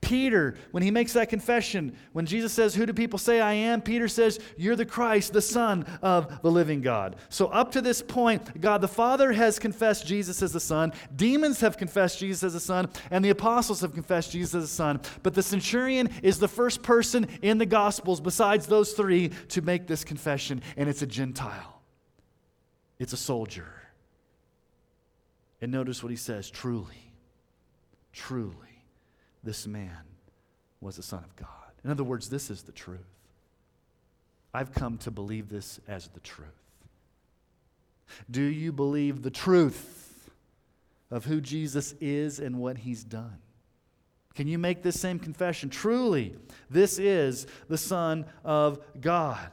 Peter, 0.00 0.56
when 0.70 0.82
he 0.82 0.90
makes 0.90 1.12
that 1.12 1.28
confession, 1.28 1.96
when 2.12 2.26
Jesus 2.26 2.52
says, 2.52 2.74
Who 2.74 2.86
do 2.86 2.92
people 2.92 3.18
say 3.18 3.40
I 3.40 3.52
am? 3.52 3.82
Peter 3.82 4.08
says, 4.08 4.38
You're 4.56 4.76
the 4.76 4.86
Christ, 4.86 5.32
the 5.32 5.42
Son 5.42 5.84
of 6.02 6.42
the 6.42 6.50
living 6.50 6.80
God. 6.80 7.16
So, 7.28 7.46
up 7.46 7.72
to 7.72 7.80
this 7.80 8.02
point, 8.02 8.60
God 8.60 8.80
the 8.80 8.88
Father 8.88 9.32
has 9.32 9.58
confessed 9.58 10.06
Jesus 10.06 10.42
as 10.42 10.52
the 10.52 10.60
Son, 10.60 10.92
demons 11.14 11.60
have 11.60 11.76
confessed 11.76 12.18
Jesus 12.18 12.42
as 12.42 12.52
the 12.54 12.60
Son, 12.60 12.88
and 13.10 13.24
the 13.24 13.30
apostles 13.30 13.80
have 13.80 13.94
confessed 13.94 14.32
Jesus 14.32 14.54
as 14.54 14.62
the 14.62 14.74
Son. 14.74 15.00
But 15.22 15.34
the 15.34 15.42
centurion 15.42 16.10
is 16.22 16.38
the 16.38 16.48
first 16.48 16.82
person 16.82 17.26
in 17.42 17.58
the 17.58 17.66
Gospels, 17.66 18.20
besides 18.20 18.66
those 18.66 18.92
three, 18.92 19.30
to 19.48 19.62
make 19.62 19.86
this 19.86 20.04
confession, 20.04 20.62
and 20.76 20.88
it's 20.88 21.02
a 21.02 21.06
Gentile, 21.06 21.80
it's 22.98 23.12
a 23.12 23.18
soldier. 23.18 23.72
And 25.60 25.72
notice 25.72 26.02
what 26.02 26.10
he 26.10 26.16
says 26.16 26.50
truly, 26.50 27.12
truly 28.12 28.65
this 29.46 29.66
man 29.66 30.02
was 30.82 30.96
the 30.96 31.02
Son 31.02 31.24
of 31.24 31.34
God. 31.36 31.48
In 31.82 31.90
other 31.90 32.04
words, 32.04 32.28
this 32.28 32.50
is 32.50 32.62
the 32.62 32.72
truth. 32.72 33.00
I've 34.52 34.72
come 34.72 34.98
to 34.98 35.10
believe 35.10 35.48
this 35.48 35.80
as 35.88 36.08
the 36.08 36.20
truth. 36.20 36.48
Do 38.30 38.42
you 38.42 38.72
believe 38.72 39.22
the 39.22 39.30
truth 39.30 40.30
of 41.10 41.24
who 41.24 41.40
Jesus 41.40 41.94
is 42.00 42.38
and 42.40 42.58
what 42.58 42.78
he's 42.78 43.04
done? 43.04 43.38
Can 44.34 44.48
you 44.48 44.58
make 44.58 44.82
this 44.82 45.00
same 45.00 45.18
confession? 45.18 45.70
Truly, 45.70 46.36
this 46.68 46.98
is 46.98 47.46
the 47.68 47.78
Son 47.78 48.26
of 48.44 48.78
God. 49.00 49.50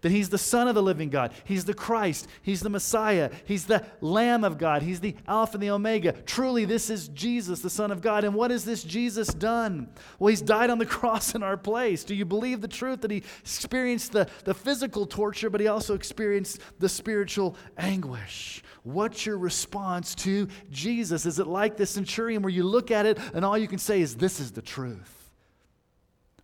That 0.00 0.12
he's 0.12 0.28
the 0.28 0.38
Son 0.38 0.68
of 0.68 0.74
the 0.74 0.82
living 0.82 1.10
God. 1.10 1.32
He's 1.44 1.64
the 1.64 1.74
Christ. 1.74 2.28
He's 2.42 2.60
the 2.60 2.70
Messiah. 2.70 3.30
He's 3.44 3.66
the 3.66 3.84
Lamb 4.00 4.44
of 4.44 4.58
God. 4.58 4.82
He's 4.82 5.00
the 5.00 5.16
Alpha 5.26 5.54
and 5.54 5.62
the 5.62 5.70
Omega. 5.70 6.12
Truly, 6.12 6.64
this 6.64 6.90
is 6.90 7.08
Jesus, 7.08 7.60
the 7.60 7.70
Son 7.70 7.90
of 7.90 8.00
God. 8.00 8.24
And 8.24 8.34
what 8.34 8.50
has 8.50 8.64
this 8.64 8.82
Jesus 8.82 9.28
done? 9.28 9.88
Well, 10.18 10.28
he's 10.28 10.42
died 10.42 10.70
on 10.70 10.78
the 10.78 10.86
cross 10.92 11.34
in 11.34 11.42
our 11.42 11.56
place. 11.56 12.04
Do 12.04 12.14
you 12.14 12.24
believe 12.24 12.60
the 12.60 12.68
truth 12.68 13.00
that 13.02 13.10
he 13.10 13.22
experienced 13.40 14.12
the, 14.12 14.28
the 14.44 14.54
physical 14.54 15.06
torture, 15.06 15.50
but 15.50 15.60
he 15.60 15.68
also 15.68 15.94
experienced 15.94 16.60
the 16.78 16.88
spiritual 16.88 17.56
anguish? 17.76 18.62
What's 18.82 19.24
your 19.24 19.38
response 19.38 20.14
to 20.16 20.48
Jesus? 20.70 21.26
Is 21.26 21.38
it 21.38 21.46
like 21.46 21.76
the 21.76 21.86
centurion 21.86 22.42
where 22.42 22.50
you 22.50 22.64
look 22.64 22.90
at 22.90 23.06
it 23.06 23.18
and 23.34 23.44
all 23.44 23.56
you 23.56 23.68
can 23.68 23.78
say 23.78 24.00
is, 24.00 24.16
This 24.16 24.40
is 24.40 24.52
the 24.52 24.62
truth? 24.62 25.21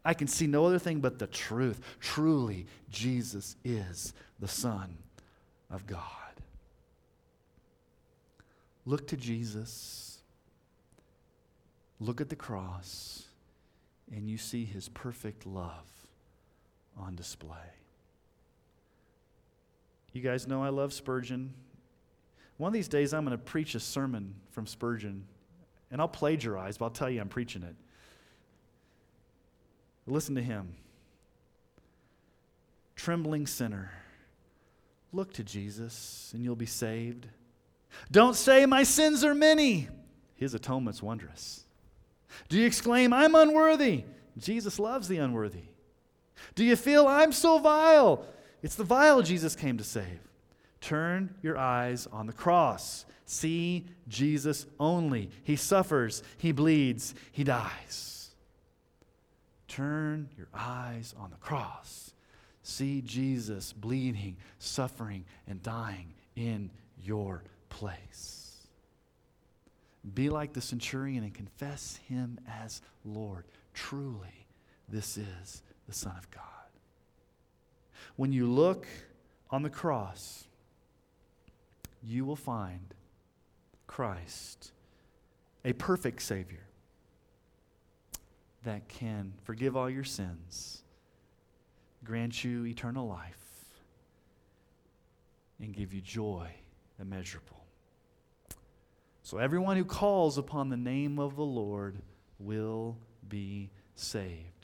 I 0.04 0.14
can 0.14 0.26
see 0.26 0.46
no 0.46 0.64
other 0.64 0.78
thing 0.78 1.00
but 1.00 1.18
the 1.18 1.26
truth. 1.26 1.80
Truly, 2.00 2.66
Jesus 2.90 3.56
is 3.64 4.14
the 4.38 4.48
Son 4.48 4.96
of 5.70 5.86
God. 5.86 6.02
Look 8.86 9.06
to 9.08 9.16
Jesus, 9.16 10.20
look 12.00 12.22
at 12.22 12.30
the 12.30 12.36
cross, 12.36 13.24
and 14.10 14.30
you 14.30 14.38
see 14.38 14.64
his 14.64 14.88
perfect 14.88 15.46
love 15.46 15.86
on 16.96 17.14
display. 17.14 17.56
You 20.14 20.22
guys 20.22 20.46
know 20.46 20.62
I 20.62 20.70
love 20.70 20.94
Spurgeon. 20.94 21.52
One 22.56 22.68
of 22.68 22.72
these 22.72 22.88
days, 22.88 23.12
I'm 23.12 23.24
going 23.26 23.36
to 23.36 23.44
preach 23.44 23.74
a 23.74 23.80
sermon 23.80 24.34
from 24.50 24.66
Spurgeon, 24.66 25.24
and 25.90 26.00
I'll 26.00 26.08
plagiarize, 26.08 26.78
but 26.78 26.86
I'll 26.86 26.90
tell 26.90 27.10
you 27.10 27.20
I'm 27.20 27.28
preaching 27.28 27.62
it. 27.62 27.76
Listen 30.08 30.34
to 30.36 30.42
him. 30.42 30.74
Trembling 32.96 33.46
sinner, 33.46 33.92
look 35.12 35.32
to 35.34 35.44
Jesus 35.44 36.30
and 36.34 36.42
you'll 36.42 36.56
be 36.56 36.66
saved. 36.66 37.28
Don't 38.10 38.34
say, 38.34 38.66
My 38.66 38.82
sins 38.82 39.22
are 39.24 39.34
many. 39.34 39.88
His 40.34 40.54
atonement's 40.54 41.02
wondrous. 41.02 41.64
Do 42.48 42.58
you 42.58 42.66
exclaim, 42.66 43.12
I'm 43.12 43.34
unworthy? 43.34 44.04
Jesus 44.36 44.78
loves 44.78 45.08
the 45.08 45.18
unworthy. 45.18 45.64
Do 46.54 46.64
you 46.64 46.76
feel, 46.76 47.06
I'm 47.06 47.32
so 47.32 47.58
vile? 47.58 48.24
It's 48.62 48.76
the 48.76 48.84
vile 48.84 49.22
Jesus 49.22 49.56
came 49.56 49.78
to 49.78 49.84
save. 49.84 50.20
Turn 50.80 51.34
your 51.42 51.56
eyes 51.58 52.06
on 52.12 52.26
the 52.26 52.32
cross. 52.32 53.04
See 53.24 53.86
Jesus 54.08 54.66
only. 54.78 55.30
He 55.44 55.56
suffers, 55.56 56.22
he 56.36 56.52
bleeds, 56.52 57.14
he 57.32 57.44
dies. 57.44 58.17
Turn 59.68 60.30
your 60.36 60.48
eyes 60.54 61.14
on 61.18 61.30
the 61.30 61.36
cross. 61.36 62.12
See 62.62 63.02
Jesus 63.02 63.72
bleeding, 63.72 64.36
suffering, 64.58 65.24
and 65.46 65.62
dying 65.62 66.14
in 66.34 66.70
your 67.02 67.44
place. 67.68 68.66
Be 70.14 70.30
like 70.30 70.54
the 70.54 70.60
centurion 70.60 71.22
and 71.22 71.34
confess 71.34 71.98
him 72.08 72.38
as 72.48 72.80
Lord. 73.04 73.44
Truly, 73.74 74.46
this 74.88 75.18
is 75.18 75.62
the 75.86 75.94
Son 75.94 76.14
of 76.16 76.30
God. 76.30 76.42
When 78.16 78.32
you 78.32 78.46
look 78.46 78.86
on 79.50 79.62
the 79.62 79.70
cross, 79.70 80.46
you 82.02 82.24
will 82.24 82.36
find 82.36 82.94
Christ, 83.86 84.72
a 85.64 85.72
perfect 85.72 86.22
Savior 86.22 86.67
that 88.68 88.86
can 88.86 89.32
forgive 89.44 89.78
all 89.78 89.88
your 89.88 90.04
sins, 90.04 90.82
grant 92.04 92.44
you 92.44 92.66
eternal 92.66 93.08
life, 93.08 93.64
and 95.58 95.72
give 95.72 95.94
you 95.94 96.02
joy 96.02 96.50
immeasurable. 97.00 97.64
So, 99.22 99.38
everyone 99.38 99.78
who 99.78 99.86
calls 99.86 100.36
upon 100.36 100.68
the 100.68 100.76
name 100.76 101.18
of 101.18 101.34
the 101.34 101.46
Lord 101.46 101.96
will 102.38 102.98
be 103.26 103.70
saved. 103.94 104.57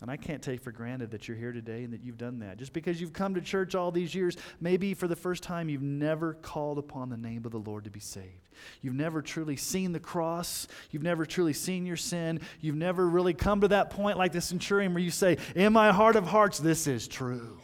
And 0.00 0.10
I 0.10 0.16
can't 0.16 0.42
take 0.42 0.62
for 0.62 0.72
granted 0.72 1.10
that 1.10 1.28
you're 1.28 1.36
here 1.36 1.52
today 1.52 1.84
and 1.84 1.92
that 1.92 2.02
you've 2.02 2.16
done 2.16 2.38
that. 2.38 2.56
Just 2.56 2.72
because 2.72 3.00
you've 3.00 3.12
come 3.12 3.34
to 3.34 3.40
church 3.42 3.74
all 3.74 3.90
these 3.90 4.14
years, 4.14 4.34
maybe 4.58 4.94
for 4.94 5.06
the 5.06 5.16
first 5.16 5.42
time 5.42 5.68
you've 5.68 5.82
never 5.82 6.34
called 6.34 6.78
upon 6.78 7.10
the 7.10 7.18
name 7.18 7.44
of 7.44 7.52
the 7.52 7.58
Lord 7.58 7.84
to 7.84 7.90
be 7.90 8.00
saved. 8.00 8.48
You've 8.80 8.94
never 8.94 9.20
truly 9.20 9.56
seen 9.56 9.92
the 9.92 10.00
cross. 10.00 10.66
You've 10.90 11.02
never 11.02 11.26
truly 11.26 11.52
seen 11.52 11.84
your 11.84 11.98
sin. 11.98 12.40
You've 12.62 12.76
never 12.76 13.06
really 13.06 13.34
come 13.34 13.60
to 13.60 13.68
that 13.68 13.90
point 13.90 14.16
like 14.16 14.32
the 14.32 14.40
centurion 14.40 14.94
where 14.94 15.02
you 15.02 15.10
say, 15.10 15.36
In 15.54 15.74
my 15.74 15.92
heart 15.92 16.16
of 16.16 16.26
hearts, 16.26 16.58
this 16.58 16.86
is 16.86 17.06
true. 17.06 17.58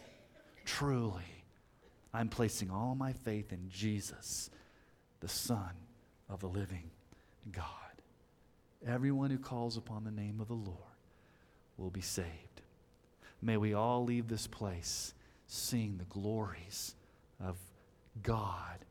Truly, 0.66 1.22
I'm 2.12 2.28
placing 2.28 2.70
all 2.70 2.95
my 2.95 3.14
faith 3.14 3.51
in 3.53 3.70
Jesus, 3.70 4.51
the 5.20 5.28
Son 5.28 5.70
of 6.28 6.41
the 6.41 6.49
living 6.49 6.91
God. 7.51 7.64
Everyone 8.87 9.30
who 9.30 9.39
calls 9.39 9.78
upon 9.78 10.05
the 10.05 10.11
name 10.11 10.39
of 10.41 10.49
the 10.49 10.55
Lord 10.55 10.96
will 11.77 11.91
be 11.91 12.01
saved. 12.01 12.62
May 13.43 13.57
we 13.57 13.74
all 13.74 14.05
leave 14.05 14.29
this 14.29 14.47
place 14.47 15.14
seeing 15.47 15.99
the 15.99 16.05
glories 16.05 16.95
of 17.45 17.57
God 18.22 18.85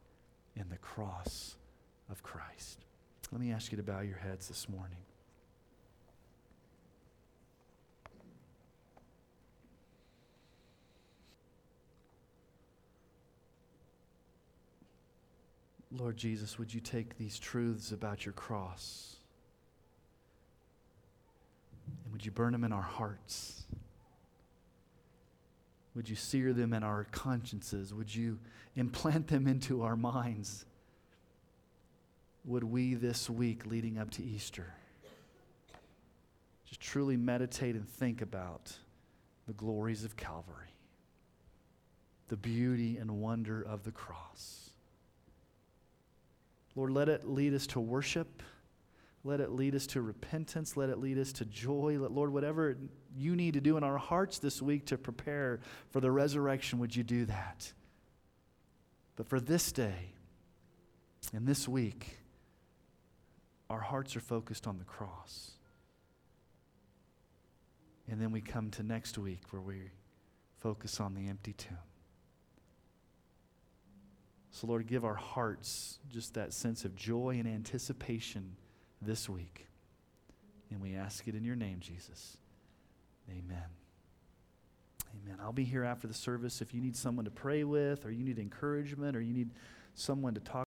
in 0.55 0.69
the 0.69 0.77
cross 0.77 1.55
of 2.09 2.23
Christ. 2.23 2.85
Let 3.31 3.41
me 3.41 3.51
ask 3.51 3.71
you 3.71 3.77
to 3.77 3.83
bow 3.83 4.01
your 4.01 4.17
heads 4.17 4.47
this 4.47 4.69
morning. 4.69 4.97
Lord 15.91 16.17
Jesus, 16.17 16.59
would 16.59 16.73
you 16.73 16.81
take 16.81 17.17
these 17.17 17.39
truths 17.39 17.91
about 17.91 18.25
your 18.25 18.33
cross 18.33 19.15
and 22.03 22.13
would 22.25 22.31
you 22.31 22.43
burn 22.43 22.53
them 22.53 22.63
in 22.63 22.71
our 22.71 22.81
hearts? 22.81 23.65
Would 25.93 26.09
you 26.09 26.15
sear 26.15 26.53
them 26.53 26.73
in 26.73 26.81
our 26.81 27.03
consciences? 27.11 27.93
Would 27.93 28.15
you 28.15 28.39
implant 28.75 29.27
them 29.27 29.45
into 29.45 29.83
our 29.83 29.95
minds? 29.95 30.65
Would 32.43 32.63
we 32.63 32.95
this 32.95 33.29
week 33.29 33.67
leading 33.67 33.99
up 33.99 34.09
to 34.11 34.23
Easter 34.23 34.73
just 36.67 36.81
truly 36.81 37.15
meditate 37.15 37.75
and 37.75 37.87
think 37.87 38.23
about 38.23 38.75
the 39.45 39.53
glories 39.53 40.03
of 40.03 40.17
Calvary, 40.17 40.73
the 42.29 42.37
beauty 42.37 42.97
and 42.97 43.21
wonder 43.21 43.61
of 43.61 43.83
the 43.83 43.91
cross? 43.91 44.71
Lord, 46.75 46.89
let 46.89 47.07
it 47.07 47.27
lead 47.27 47.53
us 47.53 47.67
to 47.67 47.79
worship. 47.79 48.41
Let 49.25 49.41
it 49.41 49.51
lead 49.51 49.73
us 49.73 49.87
to 49.87 50.01
repentance. 50.03 50.77
Let 50.77 50.89
it 50.89 50.99
lead 50.99 51.17
us 51.17 51.33
to 51.33 51.45
joy. 51.45 51.97
Let, 51.99 52.11
Lord, 52.11 52.31
whatever 52.31 52.77
you 53.17 53.35
need 53.35 53.55
to 53.55 53.59
do 53.59 53.75
in 53.75 53.83
our 53.83 53.97
hearts 53.97 54.37
this 54.37 54.61
week 54.61 54.85
to 54.85 54.99
prepare 54.99 55.61
for 55.89 55.99
the 55.99 56.11
resurrection, 56.11 56.77
would 56.77 56.95
you 56.95 57.03
do 57.03 57.25
that? 57.25 57.73
But 59.15 59.27
for 59.27 59.39
this 59.39 59.71
day 59.71 60.11
and 61.33 61.47
this 61.47 61.67
week, 61.67 62.19
our 63.67 63.79
hearts 63.79 64.15
are 64.15 64.21
focused 64.21 64.67
on 64.67 64.77
the 64.77 64.83
cross. 64.83 65.53
And 68.07 68.21
then 68.21 68.29
we 68.31 68.41
come 68.41 68.69
to 68.71 68.83
next 68.83 69.17
week 69.17 69.41
where 69.49 69.61
we 69.61 69.89
focus 70.59 70.99
on 70.99 71.15
the 71.15 71.27
empty 71.29 71.53
tomb. 71.53 71.77
So, 74.51 74.67
Lord, 74.67 74.85
give 74.85 75.03
our 75.03 75.15
hearts 75.15 75.97
just 76.11 76.35
that 76.35 76.53
sense 76.53 76.85
of 76.85 76.95
joy 76.95 77.37
and 77.39 77.47
anticipation 77.47 78.55
this 79.05 79.29
week. 79.29 79.67
And 80.71 80.81
we 80.81 80.95
ask 80.95 81.27
it 81.27 81.35
in 81.35 81.43
your 81.43 81.55
name, 81.55 81.79
Jesus. 81.79 82.37
Amen. 83.29 83.69
Amen. 85.23 85.37
I'll 85.41 85.53
be 85.53 85.63
here 85.63 85.83
after 85.83 86.07
the 86.07 86.13
service 86.13 86.61
if 86.61 86.73
you 86.73 86.81
need 86.81 86.95
someone 86.95 87.25
to 87.25 87.31
pray 87.31 87.63
with, 87.63 88.05
or 88.05 88.11
you 88.11 88.23
need 88.23 88.39
encouragement, 88.39 89.15
or 89.15 89.21
you 89.21 89.33
need 89.33 89.51
someone 89.93 90.33
to 90.33 90.41
talk. 90.41 90.63